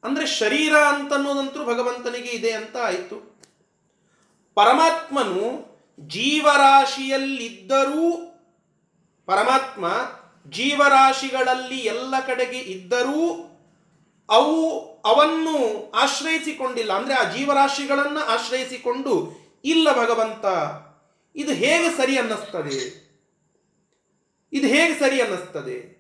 [0.06, 3.42] ಅಂದ್ರೆ ಶರೀರ ಅಂತನ್ನೋದಂತರೂ ಭಗವಂತನಿಗೆ ಇದೆ ಅಂತ ಆಯಿತು.
[4.56, 5.70] ಪರಮಾತ್ಮನು
[6.08, 8.38] ಜೀವರಾಶಿಯಲ್ಲಿದ್ದರೂ,
[9.26, 9.92] ಪರಮಾತ್ಮ
[10.52, 13.46] ಜೀವರಾಶಿಗಳಲ್ಲಿ ಎಲ್ಲ ಕಡೆಗೆ ಇದ್ದರೂ,
[14.30, 16.94] ಅವು ಅವನ್ನು ಆಶ್ರಯಿಸಿಕೊಂಡಿಲ್ಲ.
[16.94, 19.32] ಅಂದ್ರೆ ಆ ಜೀವರಾಶಿಗಳನ್ನು ಆಶ್ರಯಿಸಿಕೊಂಡು,
[19.66, 20.46] ಇಲ್ಲ ಭಗವಂತ,
[21.36, 23.09] ಇದು ಹೇಗೆ ಸರಿ ಅನ್ನಿಸ್ತದೆ?
[24.54, 26.00] ಇದು ಹೇಗೆ ಸರಿ ಅನ್ನಿಸ್ತದೆ?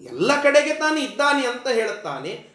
[0.00, 2.50] ಎಲ್ಲ ಕಡೆಗೆ ತಾನು ಇದ್ದಾನೆ ಅಂತ ಹೇಳುತ್ತಾನೆ.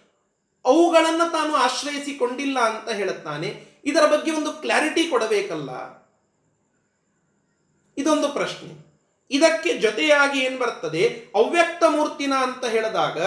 [0.66, 3.66] ಅವುಗಳನ್ನು ತಾನು ಆಶ್ರಯಿಸಿಕೊಂಡಿಲ್ಲ ಅಂತ ಹೇಳುತ್ತಾನೆ.
[3.86, 5.70] ಇದರ ಬಗ್ಗೆ ಒಂದು ಕ್ಲಾರಿಟಿ ಕೊಡಬೇಕಲ್ಲ?
[7.98, 8.86] ಇದೊಂದು ಪ್ರಶ್ನೆ.
[9.32, 11.26] ಇದಕ್ಕೆ ಜೊತೆಯಾಗಿ ಏನ್ ಬರ್ತದೆ?
[11.36, 13.20] ಅವ್ಯಕ್ತ ಮೂರ್ತಿನ ಅಂತ ಹೇಳಿದಾಗ,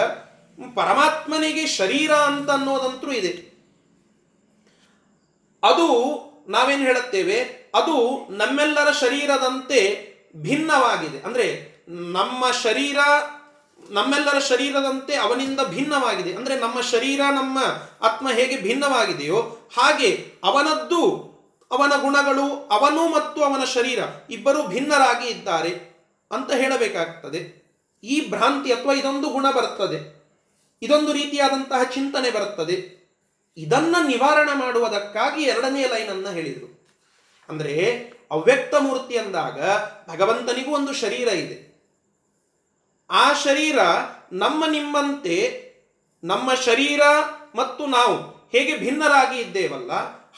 [0.75, 3.49] ಪರಮಾತ್ಮನಿಗೆ ಶರೀರ ಅಂತ ಅನ್ನೋದಂತೂ ಇದೆ.
[5.63, 7.43] ಅದು ನಾವೇನು ಹೇಳುತ್ತೇವೆ?
[7.75, 11.19] ಅದು ನಮ್ಮೆಲ್ಲರ ಶರೀರದಂತೆ ಭಿನ್ನವಾಗಿದೆ.
[11.19, 12.97] ಅಂದರೆ ನಮ್ಮ ಶರೀರ,
[13.89, 16.33] ನಮ್ಮೆಲ್ಲರ ಶರೀರದಂತೆ ಅವನಿಂದ ಭಿನ್ನವಾಗಿದೆ.
[16.33, 17.59] ಅಂದರೆ ನಮ್ಮ ಶರೀರ, ನಮ್ಮ
[18.01, 19.41] ಆತ್ಮ ಹೇಗೆ ಭಿನ್ನವಾಗಿದೆಯೋ
[19.77, 21.29] ಹಾಗೆ ಅವನದ್ದು,
[21.71, 25.69] ಅವನ ಗುಣಗಳು, ಅವನು ಮತ್ತು ಅವನ ಶರೀರ ಇಬ್ಬರೂ ಭಿನ್ನರಾಗಿ ಇದ್ದಾರೆ
[26.31, 27.59] ಅಂತ ಹೇಳಬೇಕಾಗ್ತದೆ.
[28.03, 30.19] ಈ ಭ್ರಾಂತಿ ಅಥವಾ ಇದೊಂದು ಗುಣ ಬರ್ತದೆ.
[30.81, 32.99] ಇದೊಂದು ರೀತಿಯಾದಂತಹ ಚಿಂತನೆ ಬರುತ್ತದೆ
[33.57, 36.87] ಇದನ್ನು ನಿವಾರಣೆ ಮಾಡುವುದಕ್ಕಾಗಿ ಎರಡನೇ ಲೈನನ್ನು ಹೇಳಿದರು.
[37.49, 37.75] ಅಂದ್ರೆ
[38.31, 39.61] ಅವ್ಯಕ್ತ ಮೂರ್ತಿ ಅಂದಾಗ
[40.09, 41.69] ಭಗವಂತನಿಗೂ ಒಂದು ಶರೀರ ಇದೆ.
[43.09, 43.79] ಆ ಶರೀರ
[44.31, 45.69] ನಮ್ಮ ನಿಮ್ಮಂತೆ,
[46.23, 47.01] ನಮ್ಮ ಶರೀರ
[47.55, 48.15] ಮತ್ತು ನಾವು
[48.51, 49.91] ಹೇಗೆ ಭಿನ್ನರಾಗಿ ಇದ್ದೇವಲ್ಲ,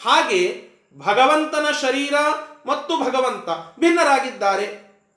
[0.03, 0.63] ಹಾಗೆ
[0.97, 2.13] ಭಗವಂತನ ಶರೀರ
[2.65, 4.65] ಮತ್ತು ಭಗವಂತ ಭಿನ್ನರಾಗಿದ್ದಾರೆ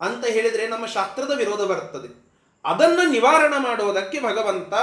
[0.00, 2.24] ಅಂತ ಹೇಳಿದರೆ ನಮ್ಮ ಶಾಸ್ತ್ರದ ವಿರೋಧ ಬರುತ್ತದೆ.
[2.64, 4.74] ಅದನ್ನು ನಿವಾರಣೆ ಮಾಡುವುದಕ್ಕೆ ಭಗವಂತ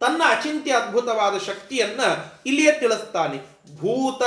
[0.00, 2.00] ತನ್ನ ಅಚಿಂತ್ಯ ಅದ್ಭುತವಾದ ಶಕ್ತಿಯನ್ನ
[2.46, 3.38] ಇಲ್ಲಿಯೇ ತಿಳಿಸ್ತಾನೆ.
[3.76, 4.22] ಭೂತ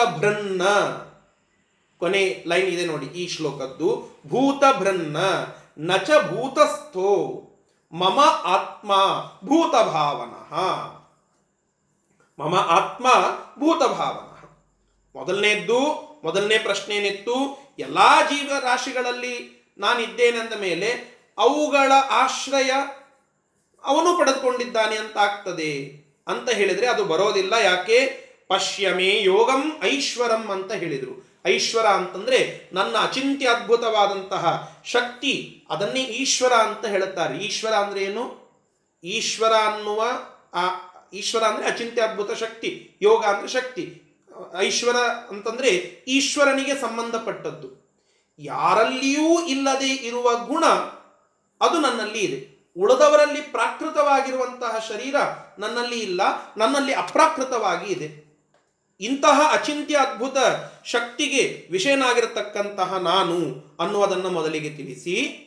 [2.03, 5.17] ಕೊನೆ ಲೈನ್ ಇದೆ ನೋಡಿ ಈ ಶ್ಲೋಕದ್ದು, ಭೂತಭ್ರನ್ನ
[5.77, 7.09] ನಚ ಭೂತಸ್ಥೋ
[7.91, 8.95] ಮಮ ಆತ್ಮ
[9.45, 10.33] ಭೂತ ಭಾವನ
[12.43, 13.07] ಮಮ ಆತ್ಮ
[13.59, 14.29] ಭೂತ ಭಾವನ
[15.19, 15.79] ಮೊದಲನೇದ್ದು,
[16.23, 17.35] ಮೊದಲನೇ ಪ್ರಶ್ನೆ ಏನಿತ್ತು
[17.79, 20.89] ಎಲ್ಲಾ ಜೀವರಾಶಿಗಳಲ್ಲಿ ನಾನಿದ್ದೇನೆಂದ ಮೇಲೆ
[21.37, 22.71] ಅವುಗಳ ಆಶ್ರಯ
[23.83, 27.53] ಅವನು ಪಡೆದುಕೊಂಡಿದ್ದಾನೆ ಅಂತ ಆಗ್ತದೆ ಅಂತ ಹೇಳಿದ್ರೆ ಅದು ಬರೋದಿಲ್ಲ.
[27.53, 27.99] ಯಾಕೆ?
[28.47, 31.32] ಪಶ್ಯಮೇ ಯೋಗಂ ಐಶ್ವರಂ ಅಂತ ಹೇಳಿದರು.
[31.47, 37.37] ಐಶ್ವರ ಅಂತಂದ್ರೆ ನನ್ನ ಅಚಿಂತ್ಯ ಅದ್ಭುತವಾದಂತಹ ಶಕ್ತಿ, ಅದನ್ನೇ ಈಶ್ವರ ಅಂತ ಹೇಳುತ್ತಾರೆ.
[37.37, 38.43] ಈಶ್ವರ ಅಂದ್ರೆ ಏನು?
[39.03, 40.03] ಈಶ್ವರ ಅನ್ನುವ,
[40.53, 40.59] ಆ,
[41.13, 43.99] ಈಶ್ವರ ಅಂದ್ರೆ ಅಚಿಂತ್ಯ ಅದ್ಭುತ ಶಕ್ತಿ, ಯೋಗ ಅಂದ್ರೆ ಶಕ್ತಿ.
[44.57, 44.95] ಐಶ್ವರ
[45.29, 45.67] ಅಂತಂದ್ರೆ
[46.07, 47.83] ಈಶ್ವರನಿಗೆ ಸಂಬಂಧಪಟ್ಟದ್ದು.
[48.39, 50.65] ಯಾರಲ್ಲಿಯೂ ಇಲ್ಲದೆ ಇರುವ ಗುಣ
[51.61, 52.53] ಅದು ನನ್ನಲ್ಲಿ ಇದೆ.
[52.77, 55.15] ಉಳಿದವರಲ್ಲಿ ಪ್ರಾಕೃತವಾಗಿರುವಂತಹ ಶರೀರ
[55.59, 56.21] ನನ್ನಲ್ಲಿ ಇಲ್ಲ,
[56.57, 58.22] ನನ್ನಲ್ಲಿ ಅಪ್ರಾಕೃತವಾಗಿ ಇದೆ.
[58.99, 60.37] ಇಂತಹ ಅಚಿಂತ್ಯ ಅದ್ಭುತ
[60.85, 65.39] ಶಕ್ತಿಗೆ ವಿಷಯನಾಗಿರತಕ್ಕಂತಹ ನಾನು ಅನ್ನುವುದನ್ನು ಮೊದಲಿಗೆ ತಿಳಿಸಿ.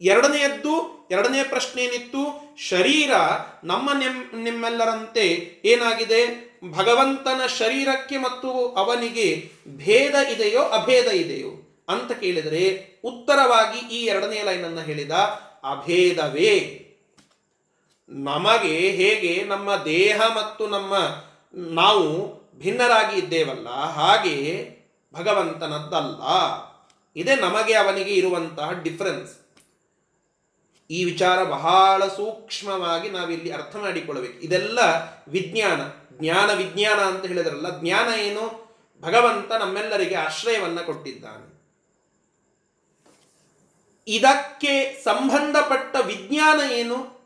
[0.00, 2.54] ಎರಡನೆಯದ್ದು ಎರಡನೇ ಪ್ರಶ್ನೆ ಏನಿತ್ತು?
[2.68, 3.10] ಶರೀರ
[3.64, 6.46] ನಮ್ಮ ನಿಮ್, ನಿಮ್ಮೆಲ್ಲರಂತೆ ಏನಾಗಿದೆ?
[6.70, 15.10] ಭಗವಂತನ ಶರೀರಕ್ಕೆ ಮತ್ತು ಅವನಿಗೆ ಭೇದ ಇದೆಯೋ ಅಭೇದ ಇದೆಯೋ ಅಂತ ಕೇಳಿದರೆ ಉತ್ತರವಾಗಿ ಈ ಎರಡನೇ ಲೈನನ್ನು ಹೇಳಿದ
[15.64, 16.82] ಅಭೇದವೇ.
[18.08, 20.94] ನಮಗೆ ಹೇಗೆ ನಮ್ಮ ದೇಹ ಮತ್ತು ನಮ್ಮ
[21.54, 24.34] ನಾವು ಭಿನ್ನರಾಗಿ ಇದ್ದೇವಲ್ಲ, ಹಾಗೆ
[25.14, 26.22] ಭಗವಂತನದ್ದಲ್ಲ.
[27.16, 29.32] ಇದೇ ನಮಗೆ ಅವನಿಗೆ ಇರುವಂತಹ ಡಿಫರೆನ್ಸ್
[30.90, 34.38] ಈ ವಿಚಾರ ಬಹಳ ಸೂಕ್ಷ್ಮವಾಗಿ ನಾವಿಲ್ಲಿ ಅರ್ಥ ಮಾಡಿಕೊಳ್ಳಬೇಕು.
[34.40, 34.78] ಇದೆಲ್ಲ
[35.28, 35.80] ವಿಜ್ಞಾನ.
[36.12, 38.66] ಜ್ಞಾನ ವಿಜ್ಞಾನ ಅಂತ ಹೇಳಿದ್ರಲ್ಲ, ಜ್ಞಾನ ಏನು?
[39.00, 41.56] ಭಗವಂತ ನಮ್ಮೆಲ್ಲರಿಗೆ ಆಶ್ರಯವನ್ನ ಕೊಟ್ಟಿದ್ದಾನೆ.
[44.08, 47.16] ಇದಕ್ಕೆ ಸಂಬಂಧಪಟ್ಟ ವಿಜ್ಞಾನ ಏನು?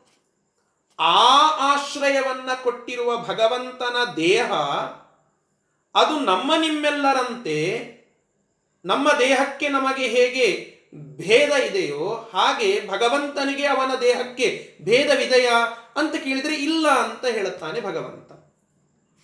[0.99, 4.53] ಆ ಆಶ್ರಯವನ್ನ ಕೊಟ್ಟಿರುವ ಭಗವಂತನ ದೇಹ
[5.95, 7.91] ಅದು ನಮ್ಮ ನಿಮ್ಮೆಲ್ಲರಂತೆ
[8.85, 15.57] ನಮ್ಮ ದೇಹಕ್ಕೆ ನಮಗೆ ಹೇಗೆ ಭೇದ ಇದೆಯೋ ಹಾಗೆ ಭಗವಂತನಿಗೆ ಅವನ ದೇಹಕ್ಕೆ ಭೇದವಿದೆಯಾ
[15.97, 18.33] ಅಂತ ಕೇಳಿದರೆ ಇಲ್ಲ ಅಂತ ಹೇಳುತ್ತಾನೆ ಭಗವಂತ.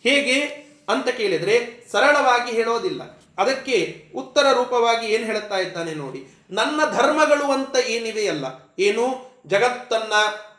[0.07, 0.41] ಹೇಗೆ
[0.89, 3.23] ಅಂತ ಕೇಳಿದರೆ ಸರಳವಾಗಿ ಹೇಳೋದಿಲ್ಲ.
[3.39, 6.47] ಅದಕ್ಕೆ ಉತ್ತರ ರೂಪವಾಗಿ ಏನು ಹೇಳುತ್ತಾ ಇದ್ದಾನೆ ನೋಡಿ.
[6.51, 8.75] ನನ್ನ ಧರ್ಮಗಳು ಅಂತ ಏನಿವೆಯಲ್ಲ.
[8.79, 9.37] ಏನು?
[9.47, 10.13] ಜಗತ್ತನ್ನ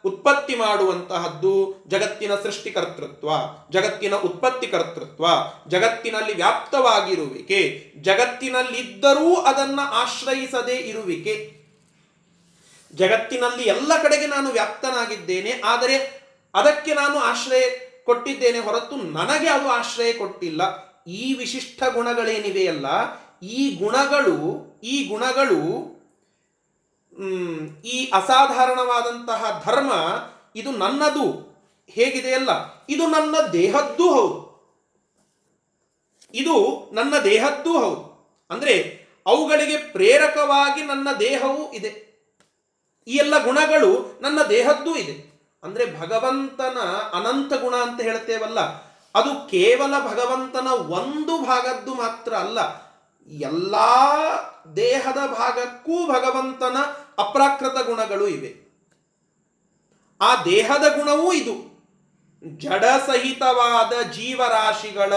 [0.06, 3.30] ಉತ್ಪತ್ತಿ ಮಾಡುವಂತಹದ್ದು ಜಗತ್ತಿನ ಸೃಷ್ಟಿಕರ್ತೃತ್ವ,
[3.72, 5.26] ಜಗತ್ತಿನ ಉತ್ಪತ್ತಿ ಕರ್ತೃತ್ವ
[5.68, 11.36] ಜಗತ್ತಿನಲ್ಲಿ ವ್ಯಾಪ್ತವಾಗಿರುವಿಕೆ, ಜಗತ್ತಿನಲ್ಲಿದ್ದರೂ ಅದನ್ನ ಆಶ್ರಯಿಸದೇ ಇರುವಿಕೆ.
[12.94, 15.98] ಜಗತ್ತಿನಲ್ಲಿ ಎಲ್ಲ ಕಡೆಗೆ ನಾನು ವ್ಯಾಪ್ತನಾಗಿದ್ದೇನೆ, ಆದರೆ
[16.54, 17.62] ಅದಕ್ಕೆ ನಾನು ಆಶ್ರಯ
[18.06, 20.62] ಕೊಟ್ಟಿದ್ದೇನೆ ಹೊರತು ನನಗೆ ಅದು ಆಶ್ರಯ ಕೊಟ್ಟಿಲ್ಲ.
[21.08, 22.88] ಈ ವಿಶಿಷ್ಟ ಗುಣಗಳೇನಿವೆಯಲ್ಲ,
[23.42, 24.38] ಈ ಗುಣಗಳು
[24.84, 25.97] ಈ ಗುಣಗಳು
[27.86, 29.92] ಈ ಅಸಾಧಾರಣವಾದಂತಹ ಧರ್ಮ
[30.56, 31.26] ಇದು ನನ್ನದು
[31.90, 32.52] ಹೇಗಿದೆಯಲ್ಲ
[32.90, 34.38] ಇದು ನನ್ನ ದೇಹದ್ದು ಹೌದು.
[36.34, 36.56] ಇದು
[36.94, 38.04] ನನ್ನ ದೇಹದ್ದೂ ಹೌದು.
[38.50, 38.76] ಅಂದರೆ
[39.26, 41.92] ಅವುಗಳಿಗೆ ಪ್ರೇರಕವಾಗಿ ನನ್ನ ದೇಹವೂ ಇದೆ.
[43.08, 45.16] ಈ ಎಲ್ಲ ಗುಣಗಳು ನನ್ನ ದೇಹದ್ದೂ ಇದೆ.
[45.64, 46.78] ಅಂದರೆ ಭಗವಂತನ
[47.14, 48.60] ಅನಂತ ಗುಣ ಅಂತ ಹೇಳ್ತೇವಲ್ಲ,
[49.16, 50.68] ಅದು ಕೇವಲ ಭಗವಂತನ
[51.00, 52.60] ಒಂದು ಭಾಗದ್ದು ಮಾತ್ರ ಅಲ್ಲ,
[53.30, 53.76] ಎಲ್ಲ
[54.76, 56.78] ದೇಹದ ಭಾಗಕ್ಕೂ ಭಗವಂತನ
[57.18, 58.68] ಅಪ್ರಾಕೃತ ಗುಣಗಳು ಇವೆ.
[60.22, 61.78] ಆ ದೇಹದ ಗುಣವೂ ಇದು.
[62.58, 65.14] ಜಡ ಸಹಿತವಾದ ಜೀವರಾಶಿಗಳ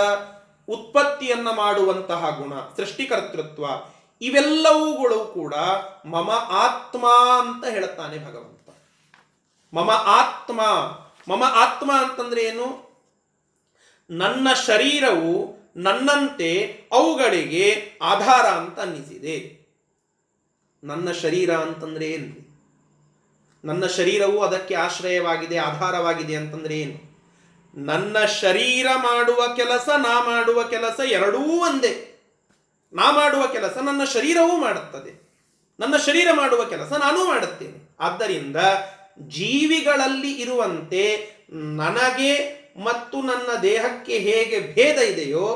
[0.69, 3.65] ಉತ್ಪತ್ತಿಯನ್ನ ಮಾಡುವಂತಹ ಗುಣ, ಸೃಷ್ಟಿಕರ್ತೃತ್ವ,
[4.21, 5.55] ಇವೆಲ್ಲವುಗಳು ಕೂಡ
[6.07, 7.07] ಮಮ ಆತ್ಮ
[7.43, 8.77] ಅಂತ ಹೇಳುತ್ತಾನೆ ಭಗವಂತ.
[9.75, 10.61] ಮಮ ಆತ್ಮ
[11.29, 12.91] ಮಮ ಆತ್ಮ ಅಂತಂದ್ರೆ ಏನು?
[14.11, 19.60] ನನ್ನ ಶರೀರವು ನನ್ನಂತೆ ಅವುಗಳಿಗೆ ಆಧಾರ ಅಂತ ಅನ್ನಿಸಿದೆ.
[20.85, 22.51] ನನ್ನ ಶರೀರ ಅಂತಂದ್ರೆ ಏನು?
[23.65, 27.11] ನನ್ನ ಶರೀರವು ಅದಕ್ಕೆ ಆಶ್ರಯವಾಗಿದೆ, ಆಧಾರವಾಗಿದೆ ಅಂತಂದ್ರೆ ಏನು?
[27.75, 32.07] ನನ್ನ ಶರೀರ ಮಾಡುವ ಕೆಲಸ, ನಾ ಮಾಡುವ ಕೆಲಸ ಎರಡೂ ಒಂದೇ.
[32.93, 35.31] ನಾ ಮಾಡುವ ಕೆಲಸ ನನ್ನ ಶರೀರವೂ ಮಾಡುತ್ತದೆ.
[35.81, 37.97] ನನ್ನ ಶರೀರ ಮಾಡುವ ಕೆಲಸ ನಾನೂ ಮಾಡುತ್ತೇನೆ.
[38.01, 38.57] ಆದ್ದರಿಂದ
[39.19, 45.47] ಜೀವಿಗಳಲ್ಲಿ ಇರುವಂತೆ ನನಗೆ ಮತ್ತು ನನ್ನ ದೇಹಕ್ಕೆ ಹೇಗೆ ಭೇದ ಇದೆಯೋ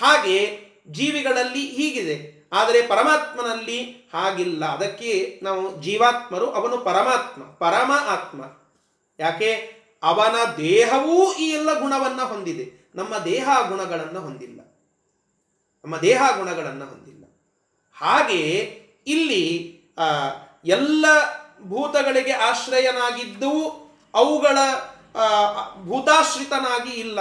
[0.00, 0.58] ಹಾಗೆ
[0.88, 2.35] ಜೀವಿಗಳಲ್ಲಿ ಹೀಗಿದೆ.
[2.52, 4.64] ಆದರೆ ಪರಮಾತ್ಮನಲ್ಲಿ ಹಾಗಿಲ್ಲ.
[4.64, 8.44] ಅದಕ್ಕೆ ನಾವು ಜೀವಾತ್ಮರು, ಅವನು ಪರಮಾತ್ಮ, ಪರಮ ಆತ್ಮ.
[9.18, 9.76] ಯಾಕೆ?
[10.02, 12.90] ಅವನ ದೇಹವೂ ಈ ಎಲ್ಲ ಗುಣವನ್ನು ಹೊಂದಿದೆ.
[12.94, 14.60] ನಮ್ಮ ದೇಹ ಗುಣಗಳನ್ನು ಹೊಂದಿಲ್ಲ.
[15.84, 17.24] ನಮ್ಮ ದೇಹ ಗುಣಗಳನ್ನು ಹೊಂದಿಲ್ಲ.
[18.00, 18.42] ಹಾಗೆ
[19.06, 19.46] ಇಲ್ಲಿ
[20.64, 21.06] ಎಲ್ಲ
[21.68, 23.52] ಭೂತಗಳಿಗೆ ಆಶ್ರಯನಾಗಿದ್ದು
[24.14, 24.58] ಅವುಗಳ
[25.84, 27.20] ಭೂತಾಶ್ರಿತನಾಗಿ ಇಲ್ಲ.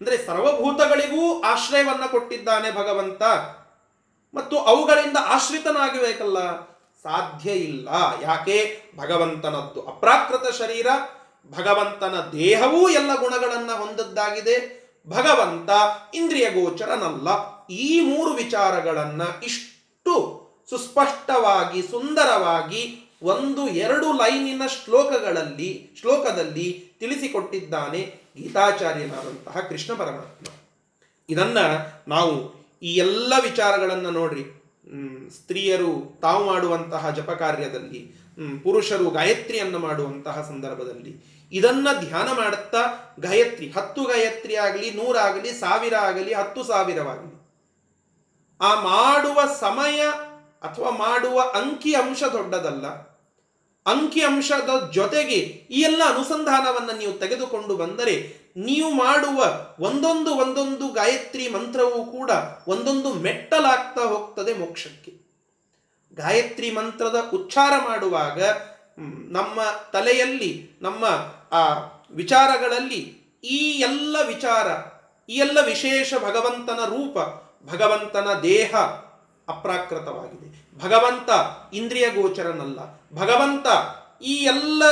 [0.00, 3.22] ಅಂದರೆ ಸರ್ವಭೂತಗಳಿಗೂ ಆಶ್ರಯವನ್ನು ಕೊಟ್ಟಿದ್ದಾನೆ ಭಗವಂತ.
[4.34, 6.60] ಮತ್ತು ಅವುಗಳಿಂದ ಆಶ್ರಿತನಾಗಬೇಕಲ್ಲ?
[7.02, 7.88] ಸಾಧ್ಯ ಇಲ್ಲ.
[8.22, 8.82] ಯಾಕೆ?
[8.96, 10.86] ಭಗವಂತನದ್ದು ಅಪ್ರಾಕೃತ ಶರೀರ,
[11.50, 14.78] ಭಗವಂತನ ದೇಹವೂ ಎಲ್ಲ ಗುಣಗಳನ್ನು ಹೊಂದದ್ದಾಗಿದೆ.
[15.08, 15.70] ಭಗವಂತ
[16.14, 17.28] ಇಂದ್ರಿಯ ಗೋಚರನಲ್ಲ
[17.66, 30.46] ಈ ಮೂರು ವಿಚಾರಗಳನ್ನು ಇಷ್ಟು ಸುಸ್ಪಷ್ಟವಾಗಿ, ಸುಂದರವಾಗಿ ಒಂದು ಎರಡು ಲೈನಿನ ಶ್ಲೋಕಗಳಲ್ಲಿ, ಶ್ಲೋಕದಲ್ಲಿ ತಿಳಿಸಿಕೊಟ್ಟಿದ್ದಾನೆ ಗೀತಾಚಾರ್ಯನಾದಂತಹ ಕೃಷ್ಣ ಪರಮಾತ್ಮ.
[31.28, 31.58] ಇದನ್ನ
[32.08, 34.44] ನಾವು ಈ ಎಲ್ಲ ವಿಚಾರಗಳನ್ನು ನೋಡ್ರಿ.
[35.36, 35.90] ಸ್ತ್ರೀಯರು
[36.22, 38.00] ತಾವು ಮಾಡುವಂತಹ ಜಪ ಕಾರ್ಯದಲ್ಲಿ
[38.62, 41.12] ಪುರುಷರು ಗಾಯತ್ರಿಯನ್ನು ಮಾಡುವಂತಹ ಸಂದರ್ಭದಲ್ಲಿ
[41.52, 42.82] ಇದನ್ನ ಧ್ಯಾನ ಮಾಡುತ್ತಾ
[43.20, 47.34] ಗಾಯತ್ರಿ, ಹತ್ತು ಗಾಯತ್ರಿ ಆಗಲಿ ನೂರಾಗಲಿ ಸಾವಿರ ಆಗಲಿ, ಹತ್ತು ಸಾವಿರವಾಗಲಿ,
[48.60, 50.00] ಆ ಮಾಡುವ ಸಮಯ
[50.62, 52.86] ಅಥವಾ ಮಾಡುವ ಅಂಕಿ ಅಂಶ ದೊಡ್ಡದಲ್ಲ
[53.88, 55.34] ಅಂಕಿ ಅಂಶದ ಜೊತೆಗೆ
[55.70, 59.44] ಈ ಎಲ್ಲ ಅನುಸಂಧಾನವನ್ನು ನೀವು ತೆಗೆದುಕೊಂಡು ಬಂದರೆ ನೀವು ಮಾಡುವ
[59.80, 62.30] ಒಂದೊಂದು ಒಂದೊಂದು ಗಾಯತ್ರಿ ಮಂತ್ರವೂ ಕೂಡ
[62.68, 65.28] ಒಂದೊಂದು ಮೆಟ್ಟಲಾಗ್ತಾ ಹೋಗ್ತದೆ ಮೋಕ್ಷಕ್ಕೆ.
[66.14, 68.42] ಗಾಯತ್ರಿ ಮಂತ್ರದ ಉಚ್ಚಾರ ಮಾಡುವಾಗ
[69.30, 69.60] ನಮ್ಮ
[69.92, 71.04] ತಲೆಯಲ್ಲಿ, ನಮ್ಮ,
[71.52, 71.74] ಆ,
[72.10, 74.66] ವಿಚಾರಗಳಲ್ಲಿ ಈ ಎಲ್ಲ ವಿಚಾರ,
[75.30, 77.18] ಈ ಎಲ್ಲ ವಿಶೇಷ ಭಗವಂತನ ರೂಪ,
[77.72, 78.76] ಭಗವಂತನ ದೇಹ
[79.48, 80.67] ಅಪ್ರಾಕೃತವಾಗಿದೆ.
[80.78, 81.30] ಭಗವಂತ
[81.74, 82.78] ಇಂದ್ರಿಯ ಗೋಚರನಲ್ಲ.
[83.14, 83.66] ಭಗವಂತ
[84.22, 84.82] ಈ ಎಲ್ಲ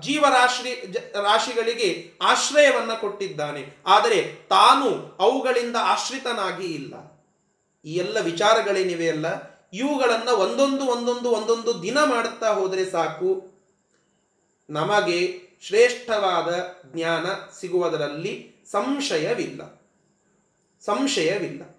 [0.00, 0.92] ಜೀವರಾಶಿ
[1.22, 3.76] ರಾಶಿಗಳಿಗೆ ಆಶ್ರಯವನ್ನು ಕೊಟ್ಟಿದ್ದಾನೆ.
[3.86, 6.94] ಆದರೆ ತಾನು ಅವುಗಳಿಂದ ಆಶ್ರಿತನಾಗಿ ಇಲ್ಲ.
[7.84, 9.26] ಈ ಎಲ್ಲ ವಿಚಾರಗಳೇನಿವೆ ಅಲ್ಲ?
[9.72, 13.52] ಇವುಗಳನ್ನ ಒಂದೊಂದು ಒಂದೊಂದು ಒಂದೊಂದು ದಿನ ಮಾಡುತ್ತಾ ಹೋದರೆ ಸಾಕು.
[14.70, 16.64] ನಮಗೆ ಶ್ರೇಷ್ಠವಾದ
[16.94, 17.26] ಜ್ಞಾನ
[17.60, 19.82] ಸಿಗುವುದರಲ್ಲಿ ಸಂಶಯವಿಲ್ಲ.
[20.84, 21.71] ಸಂಶಯವಿಲ್ಲ.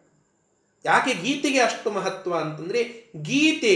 [0.86, 3.76] ಯಾಕೆ ಗೀತೆಗೆ ಅಷ್ಟು ಮಹತ್ವ ಅಂತಂದರೆ ಗೀತೆ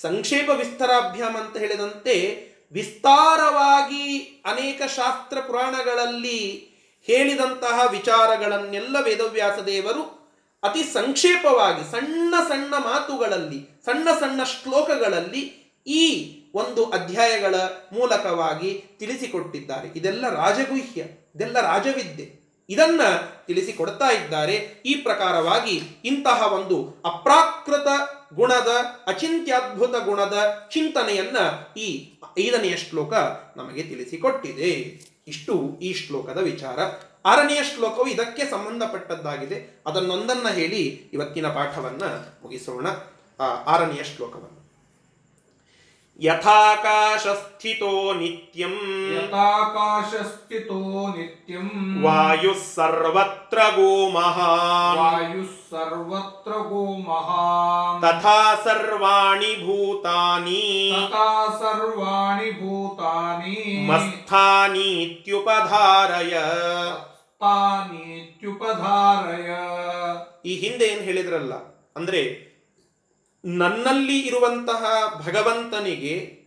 [0.00, 6.68] ಸಂಕ್ಷೇಪ ವಿಸ್ತಾರಾಭ್ಯಾಮ ಅಂತ ಹೇಳಿದಂತೆ ವಿಸ್ತಾರವಾಗಿ ಅನೇಕ ಶಾಸ್ತ್ರ ಪುರಾಣಗಳಲ್ಲಿ
[7.02, 10.20] ಹೇಳಿದಂತಹ ವಿಚಾರಗಳನ್ನೆಲ್ಲ ವೇದವ್ಯಾಸ ದೇವರು
[10.62, 17.54] ಅತಿ ಸಂಕ್ಷೇಪವಾಗಿ ಸಣ್ಣ ಸಣ್ಣ ಮಾತುಗಳಲ್ಲಿ, ಸಣ್ಣ ಸಣ್ಣ ಶ್ಲೋಕಗಳಲ್ಲಿ ಈ ಒಂದು ಅಧ್ಯಾಯಗಳ
[17.92, 19.98] ಮೂಲಕವಾಗಿ ತಿಳಿಸಿಕೊಟ್ಟಿದ್ದಾರೆ.
[19.98, 21.00] ಇದೆಲ್ಲ ರಾಜಗುಹ್ಯ,
[21.34, 22.39] ಇದೆಲ್ಲ ರಾಜವಿದ್ಯೆ.
[22.70, 23.00] ಇದನ್ನ
[23.46, 24.82] ತಿಳಿಸಿಕೊಡ್ತಾ ಇದ್ದಾರೆ.
[24.86, 27.86] ಈ ಪ್ರಕಾರವಾಗಿ ಇಂತಹ ಒಂದು ಅಪ್ರಾಕೃತ
[28.34, 28.68] ಗುಣದ,
[29.06, 31.36] ಅಚಿಂತ್ಯದ್ಭುತ ಗುಣದ ಚಿಂತನೆಯನ್ನ
[31.76, 33.14] ಈ ಐದನೆಯ ಶ್ಲೋಕ
[33.56, 34.70] ನಮಗೆ ತಿಳಿಸಿಕೊಟ್ಟಿದೆ.
[35.28, 36.78] ಇಷ್ಟು ಈ ಶ್ಲೋಕದ ವಿಚಾರ.
[37.26, 39.82] ಆರನೆಯ ಶ್ಲೋಕವು ಇದಕ್ಕೆ ಸಂಬಂಧಪಟ್ಟದ್ದಾಗಿದೆ.
[39.86, 42.02] ಅದನ್ನೊಂದನ್ನ ಹೇಳಿ ಇವತ್ತಿನ ಪಾಠವನ್ನ
[42.42, 42.86] ಮುಗಿಸೋಣ.
[43.66, 44.59] ಆರನೆಯ ಶ್ಲೋಕವನ್ನು.
[46.20, 48.74] ಯಥಾಕಾಶ ಸ್ಥಿತೋ ನಿತ್ಯಂ
[49.12, 50.80] ಯಥಾಕಾಶಸ್ಥಿತೋ
[51.14, 51.68] ನಿತ್ಯಂ
[52.02, 54.36] ವಾಯು ಸರ್ವತ್ರ ಗೋಮಹ
[54.98, 57.28] ವಾಯು ಸರ್ವತ್ರ ಗೋಮಹ
[58.02, 60.60] ತಥಾ ಸರ್ವಾಣಿ ಭೂತಾನಿ
[60.96, 61.30] ತಥಾ
[61.62, 63.56] ಸರ್ವಾಣಿ ಭೂತಾನಿ
[63.90, 66.34] ಮಸ್ಥಾನೀತ್ಯುಪಧಾರಯ
[67.40, 69.50] ತಾನೀತ್ಯುಪಧಾರಯ
[70.44, 71.54] ಈ ಹಿಂದೆ ಏನು ಹೇಳಿದ್ರಲ್ಲ
[71.96, 72.49] ಅಂದ್ರೆ
[73.44, 74.84] ನನ್ನಲ್ಲಿ ಇರುವಂತಹ
[75.26, 76.40] ಭಗವಂತನಿಗೆ,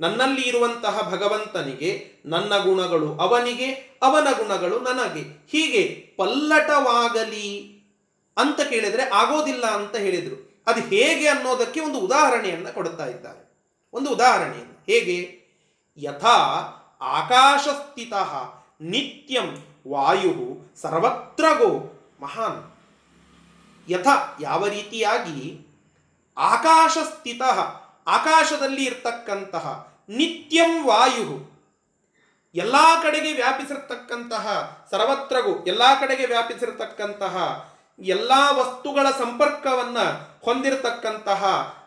[0.00, 3.72] ನನ್ನಲ್ಲಿ ಇರುವಂತಹ ಭಗವಂತನಿಗೆ ನನ್ನ ಗುಣಗಳು ಅವನಿಗೆ,
[4.02, 5.20] ಅವನ ಗುಣಗಳು ನನಗೆ.
[5.20, 7.72] ಹೀಗೆ ಪಲ್ಲಟವಾಗಲಿ
[8.36, 10.62] ಅಂತ ಕೇಳಿದರೆ ಆಗೋದಿಲ್ಲ ಅಂತ ಹೇಳಿದರು.
[10.66, 13.52] ಅದು ಹೇಗೆ ಅನ್ನೋದಕ್ಕೆ ಒಂದು ಉದಾಹರಣೆಯನ್ನು ಕೊಡ್ತಾ ಇದ್ದಾರೆ.
[13.92, 14.84] ಒಂದು ಉದಾಹರಣೆಯನ್ನು.
[14.86, 15.42] ಹೇಗೆ?
[15.96, 16.34] ಯಥಾ
[17.00, 18.12] ಆಕಾಶಸ್ಥಿತ
[18.80, 22.72] ನಿತ್ಯಂ ವಾಯು ಸರ್ವತ್ರಗೋ ಮಹಾನ್.
[23.90, 24.06] ಯಥ
[24.40, 25.71] ಯಾವ ರೀತಿಯಾಗಿ?
[26.36, 27.42] ಆಕಾಶ ಸ್ಥಿತ
[28.06, 31.52] ಆಕಾಶದಲ್ಲಿ ಇರ್ತಕ್ಕಂತಹ ನಿತ್ಯಂ ವಾಯು
[32.54, 37.64] ಎಲ್ಲ ಕಡೆಗೆ ವ್ಯಾಪಿಸಿರ್ತಕ್ಕಂತಹ ಸರ್ವತ್ರಗೂ, ಎಲ್ಲ ಕಡೆಗೆ ವ್ಯಾಪಿಸಿರ್ತಕ್ಕಂತಹ
[37.98, 39.98] ಎಲ್ಲ ವಸ್ತುಗಳ ಸಂಪರ್ಕವನ್ನ
[40.44, 41.44] ಹೊಂದಿರತಕ್ಕಂತಹ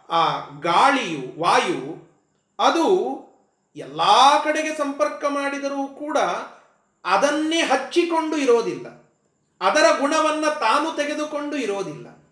[0.09, 2.05] ಆ ಗಾಳಿಯು, ವಾಯು,
[2.59, 2.85] ಅದು
[3.75, 4.01] ಎಲ್ಲ
[4.43, 6.17] ಕಡೆಗೆ ಸಂಪರ್ಕ ಮಾಡಿದರೂ ಕೂಡ
[7.05, 8.87] ಅದನ್ನೇ ಹಚ್ಚಿಕೊಂಡು ಇರೋದಿಲ್ಲ.
[9.61, 12.24] ಅದರ ಗುಣವನ್ನ ತಾನು ತೆಗೆದುಕೊಂಡು ಇರೋದಿಲ್ಲ.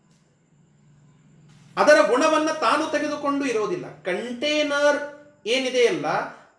[1.77, 3.85] ಅದರ ಗುಣವನ್ನ ತಾನು ತೆಗೆದುಕೊಂಡು ಇರೋದಿಲ್ಲ.
[4.03, 4.97] ಕಂಟೇನರ್
[5.47, 6.05] ಏನಿದೆಯಲ್ಲ,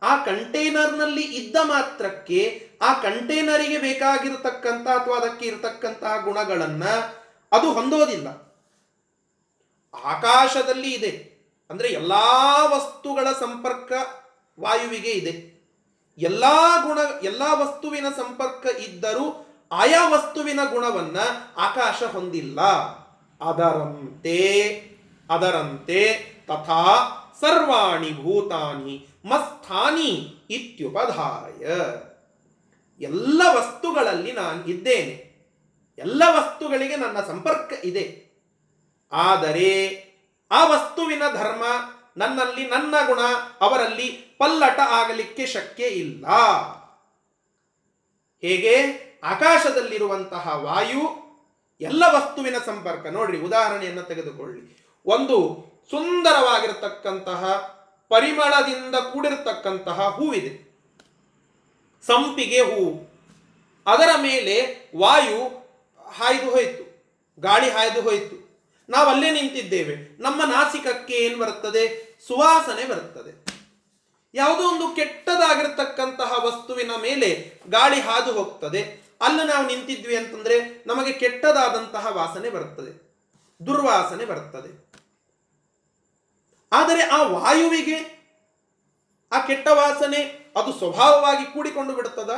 [0.03, 6.85] ಆ ಕಂಟೈನರ್ನಲ್ಲಿ ಇದ್ದ ಮಾತ್ರಕ್ಕೆ ಆ ಕಂಟೇನರಿಗೆ ಬೇಕಾಗಿರತಕ್ಕಂಥ ಅಥವಾ ಅದಕ್ಕೆ ಇರತಕ್ಕಂತಹ ಗುಣಗಳನ್ನ
[7.53, 8.29] ಅದು ಹೊಂದೋದಿಲ್ಲ.
[10.05, 11.35] ಆಕಾಶದಲ್ಲಿ ಇದೆ.
[11.71, 13.93] ಅಂದ್ರೆ ಎಲ್ಲಾ ವಸ್ತುಗಳ ಸಂಪರ್ಕ
[14.61, 15.55] ವಾಯುವಿಗೆ ಇದೆ.
[16.19, 21.17] ಎಲ್ಲಾ ಗುಣ, ಎಲ್ಲಾ ವಸ್ತುವಿನ ಸಂಪರ್ಕ ಇದ್ದರೂ ಆಯಾ ವಸ್ತುವಿನ ಗುಣವನ್ನ
[21.57, 22.61] ಆಕಾಶ ಹೊಂದಿಲ್ಲ.
[23.41, 24.94] ಅದರಂತೆ
[25.31, 26.15] ಅದರಂತೆ
[26.47, 27.11] ತಥಾ
[27.41, 31.67] ಸರ್ವಾಣಿ ಭೂತಾನಿ ಮಸ್ಥಾನಿ ಇತ್ಯುಪಧಾರಯ.
[33.05, 35.35] ಎಲ್ಲ ವಸ್ತುಗಳಲ್ಲಿ ನಾನು ಇದ್ದೇನೆ.
[35.99, 38.25] ಎಲ್ಲ ವಸ್ತುಗಳಿಗೆ ನನ್ನ ಸಂಪರ್ಕ ಇದೆ.
[39.13, 40.05] ಆದರೆ
[40.51, 41.65] ಆ ವಸ್ತುವಿನ ಧರ್ಮ
[42.17, 43.19] ನನ್ನಲ್ಲಿ ನನ್ನ ಗುಣ
[43.61, 46.27] ಅವರಲ್ಲಿ ಪಲ್ಲಟ ಆಗಲಿಕ್ಕೆ ಶಕ್ಯ ಇಲ್ಲ.
[48.41, 49.05] ಹೇಗೆ?
[49.25, 51.25] ಆಕಾಶದಲ್ಲಿರುವಂತಹ ವಾಯು
[51.81, 53.07] ಎಲ್ಲ ವಸ್ತುವಿನ ಸಂಪರ್ಕ.
[53.07, 54.84] ನೋಡ್ರಿ, ಉದಾಹರಣೆಯನ್ನು ತೆಗೆದುಕೊಳ್ಳಿ.
[55.07, 57.45] ಒಂದು ಸುಂದರವಾಗಿರತಕ್ಕಂತಹ
[58.09, 60.75] ಪರಿಮಳದಿಂದ ಕೂಡಿರತಕ್ಕಂತಹ ಹೂವಿದೆ.
[62.07, 63.15] ಸಂಪಿಗೆ ಹೂವು.
[63.87, 65.65] ಅದರ ಮೇಲೆ ವಾಯು
[66.11, 67.05] ಹಾಯ್ದು ಹೋಯಿತು,
[67.41, 68.45] ಗಾಳಿ ಹಾಯ್ದು ಹೋಯಿತು.
[68.89, 70.23] ನಾವು ಅಲ್ಲೇ ನಿಂತಿದ್ದೇವೆ.
[70.23, 72.17] ನಮ್ಮ ನಾಸಿಕಕ್ಕೆ ಏನು ಬರುತ್ತದೆ?
[72.27, 73.45] ಸುವಾಸನೆ ಬರುತ್ತದೆ.
[74.35, 79.05] ಯಾವುದೋ ಒಂದು ಕೆಟ್ಟದಾಗಿರ್ತಕ್ಕಂತಹ ವಸ್ತುವಿನ ಮೇಲೆ ಗಾಳಿ ಹಾದು ಹೋಗ್ತದೆ.
[79.21, 83.05] ಅಲ್ಲಿ ನಾವು ನಿಂತಿದ್ವಿ ಅಂತಂದ್ರೆ ನಮಗೆ ಕೆಟ್ಟದಾದಂತಹ ವಾಸನೆ ಬರ್ತದೆ
[83.67, 84.84] ದುರ್ವಾಸನೆ ಬರ್ತದೆ
[86.75, 88.15] ಆದರೆ ಆ ವಾಯುವಿಗೆ
[89.33, 92.31] ಆ ಕೆಟ್ಟ ವಾಸನೆ ಅದು ಸ್ವಭಾವವಾಗಿ ಕೂಡಿಕೊಂಡು ಬಿಡುತ್ತದ?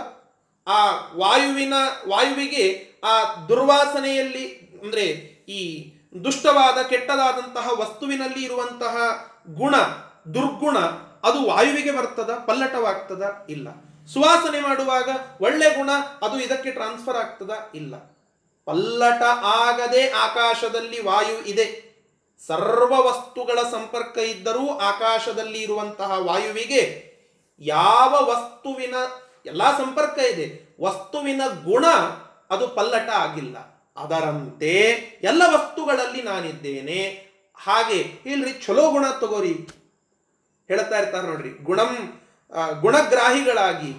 [0.67, 1.75] ಆ ವಾಯುವಿನ,
[2.09, 4.47] ವಾಯುವಿಗೆ ಆ ದುರ್ವಾಸನೆಯಲ್ಲಿ,
[4.83, 5.03] ಅಂದರೆ
[5.49, 5.93] ಈ
[6.25, 8.97] ದುಷ್ಟವಾದ, ಕೆಟ್ಟದಾದಂತಹ ವಸ್ತುವಿನಲ್ಲಿ ಇರುವಂತಹ
[9.55, 9.75] ಗುಣ,
[10.35, 10.79] ದುರ್ಗುಣ,
[11.25, 13.47] ಅದು ವಾಯುವಿಗೆ ಬರ್ತದ, ಪಲ್ಲಟವಾಗ್ತದ?
[13.49, 13.69] ಇಲ್ಲ.
[14.07, 15.09] ಸುವಾಸನೆ ಮಾಡುವಾಗ
[15.41, 15.91] ಒಳ್ಳೆ ಗುಣ,
[16.23, 17.51] ಅದು ಇದಕ್ಕೆ ಟ್ರಾನ್ಸ್ಫರ್ ಆಗ್ತದ?
[17.75, 17.95] ಇಲ್ಲ.
[18.65, 21.86] ಪಲ್ಲಟ ಆಗದೆ ಆಕಾಶದಲ್ಲಿ ವಾಯು ಇದೆ.
[22.43, 26.83] ಸರ್ವ ವಸ್ತುಗಳ ಸಂಪರ್ಕ ಇದ್ದರೂ ಆಕಾಶದಲ್ಲಿ ಇರುವಂತಹ ವಾಯುವಿಗೆ
[27.61, 28.95] ಯಾವ ವಸ್ತುವಿನ
[29.47, 30.47] ಎಲ್ಲ ಸಂಪರ್ಕ ಇದೆ,
[30.81, 31.87] ವಸ್ತುವಿನ ಗುಣ
[32.51, 33.57] ಅದು ಪಲ್ಲಟ ಆಗಿಲ್ಲ.
[33.97, 34.73] ಅದರಂತೆ
[35.23, 37.01] ಎಲ್ಲ ವಸ್ತುಗಳಲ್ಲಿ ನಾನಿದ್ದೇನೆ.
[37.57, 39.55] ಹಾಗೆ ಇಲ್ರಿ ಚಲೋ ಗುಣ ತಗೋರಿ.
[40.71, 41.93] ಹೇಳ್ತಾ ಇರ್ತಾರೆ ನೋಡ್ರಿ, ಗುಣಂ
[42.81, 43.93] ಗುಣಗ್ರಾಹಿಗಳಾಗಿ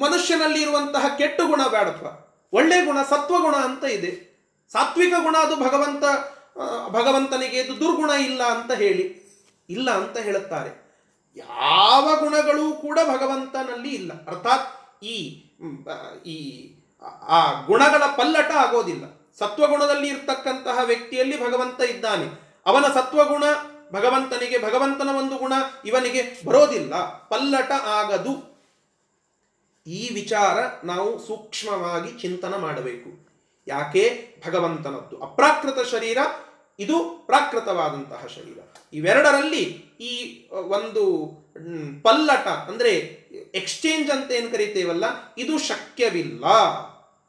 [0.00, 2.06] ಮನುಷ್ಯನಲ್ಲಿ ಇರುವಂತಹ ಕೆಟ್ಟ ಗುಣ ಬೇಡಪ್ಪ.
[2.52, 4.12] ಒಳ್ಳೆ ಗುಣ ಸತ್ವಗುಣ ಅಂತ ಇದೆ.
[4.72, 6.04] ಸಾತ್ವಿಕ ಗುಣ ಅದು ಭಗವಂತ
[6.88, 9.24] ಭಗವಂತನಿಗೆ ಇದು ದುರ್ಗುಣ ಇಲ್ಲ ಅಂತ ಹೇಳಿ,
[9.70, 10.84] ಇಲ್ಲ ಅಂತ ಹೇಳುತ್ತಾರೆ.
[11.36, 14.26] ಯಾವ ಗುಣಗಳೂ ಕೂಡ ಭಗವಂತನಲ್ಲಿ ಇಲ್ಲ.
[14.26, 15.44] ಅರ್ಥಾತ್ ಈ
[16.26, 16.70] ಈ,
[17.28, 19.04] ಆ ಗುಣಗಳ ಪಲ್ಲಟ ಆಗೋದಿಲ್ಲ.
[19.38, 22.26] ಸತ್ವಗುಣದಲ್ಲಿ ಇರ್ತಕ್ಕಂತಹ ವ್ಯಕ್ತಿಯಲ್ಲಿ ಭಗವಂತ ಇದ್ದಾನೆ.
[22.66, 23.44] ಅವನ ಸತ್ವಗುಣ,
[23.92, 25.52] ಭಗವಂತನಿಗೆ ಭಗವಂತನ ಒಂದು ಗುಣ
[25.84, 26.94] ಇವನಿಗೆ ಬರೋದಿಲ್ಲ.
[27.28, 28.54] ಪಲ್ಲಟ ಆಗದು.
[29.86, 33.28] ಈ ವಿಚಾರ ನಾವು ಸೂಕ್ಷ್ಮವಾಗಿ ಚಿಂತನ ಮಾಡಬೇಕು.
[33.66, 34.34] ಯಾಕೆ?
[34.46, 35.22] ಭಗವಂತನದ್ದು.
[35.22, 36.18] ಅಪ್ರಾಕೃತ ಶರೀರ
[36.78, 36.96] ಇದು
[37.26, 38.58] ಪ್ರಾಕೃತವಾದಂತಹ ಶರೀರ.
[38.92, 39.64] ಇವೆರಡರಲ್ಲಿ
[40.00, 40.12] ಈ
[40.50, 41.04] ಒಂದು
[42.02, 42.92] ಪಲ್ಲಟ ಅಂದರೆ
[43.54, 45.04] ಎಕ್ಸ್ಚೇಂಜ್ ಅಂತ ಏನು ಕರಿತೇವಲ್ಲ,
[45.38, 46.44] ಇದು ಶಕ್ಯವಿಲ್ಲ.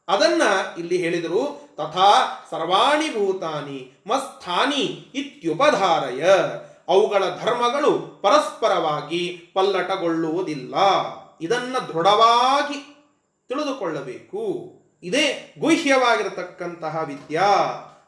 [0.08, 0.42] ಅದನ್ನ
[0.78, 1.42] ಇಲ್ಲಿ ಹೇಳಿದರು,
[1.78, 2.12] ತಥಾ
[2.52, 4.84] ಸರ್ವಾಣಿ ಭೂತಾನಿ ಮಸ್ಥಾನಿ
[5.16, 6.24] ಇತ್ಯುಪಧಾರಯ.
[6.88, 7.92] ಅವುಗಳ ಧರ್ಮಗಳು
[8.22, 10.76] ಪರಸ್ಪರವಾಗಿ ಪಲ್ಲಟಗೊಳ್ಳುವುದಿಲ್ಲ.
[11.42, 12.78] ಇದನ್ನು ದೃಢವಾಗಿ
[13.48, 14.44] ತಿಳಿದುಕೊಳ್ಳಬೇಕು.
[15.04, 17.52] ಇದೇ ಗುಹ್ಯವಾಗಿರತಕ್ಕಂತಹ ವಿದ್ಯಾ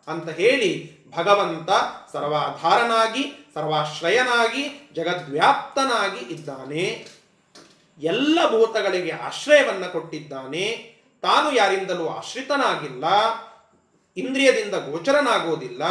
[0.08, 1.70] ಅಂತ ಹೇಳಿ ಭಗವಂತ
[2.12, 7.08] ಸರ್ವಾಧಾರನಾಗಿ, ಸರ್ವಾಶ್ರಯನಾಗಿ, ಜಗದ್ವ್ಯಾಪ್ತನಾಗಿ ಇದ್ದಾನೆ.
[8.02, 10.98] ಎಲ್ಲ ಭೂತಗಳಿಗೆ ಆಶ್ರಯವನ್ನು ಕೊಟ್ಟಿದ್ದಾನೆ.
[11.22, 13.04] ತಾನು ಯಾರಿಂದಲೂ ಆಶ್ರಿತನಾಗಿಲ್ಲ.
[14.18, 15.84] ಇಂದ್ರಿಯದಿಂದ ಗೋಚರನಾಗೋದಿಲ್ಲ.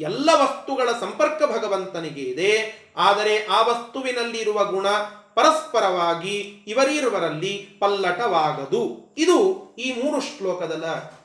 [0.00, 2.80] ಎಲ್ಲ ವಸ್ತುಗಳ ಸಂಪರ್ಕ ಭಗವಂತನಿಗೆ ಇದೆ.
[2.96, 4.88] ಆದರೆ ಆ ವಸ್ತುವಿನಲ್ಲಿರುವ ಗುಣ
[5.34, 9.14] ಪರಸ್ಪರವಾಗಿ ಇವರಿರುವರಲ್ಲಿ ಪಲ್ಲಟವಾಗದು.
[9.18, 10.20] ಇದು ಈ ಮೂರು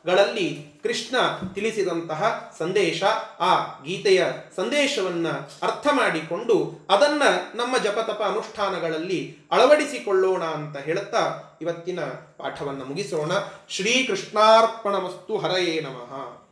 [0.06, 1.16] ಶ್ಲೋಕದಲ್ಲಿ ಕೃಷ್ಣ
[1.54, 3.04] ತಿಳಿಸಿದಂತಹ ಸಂದೇಶ
[3.40, 4.26] ಆ ಗೀತೆಯ
[4.56, 5.28] ಸಂದೇಶವನ್ನ
[5.62, 7.22] ಅರ್ಥ ಮಾಡಿಕೊಂಡು ಅದನ್ನ
[7.56, 12.00] ನಮ್ಮ ಜಪತಪ ಅನುಷ್ಠಾನಗಳಲ್ಲಿ ಅಳವಡಿಸಿಕೊಳ್ಳೋಣ ಅಂತ ಹೇಳುತ್ತಾ ಇವತ್ತಿನ
[12.38, 13.32] ಪಾಠವನ್ನು ಮುಗಿಸೋಣ.
[13.70, 16.45] ಶ್ರೀಕೃಷ್ಣಾರ್ಪಣಮಸ್ತು ಹರಯೇ ನಮಃ.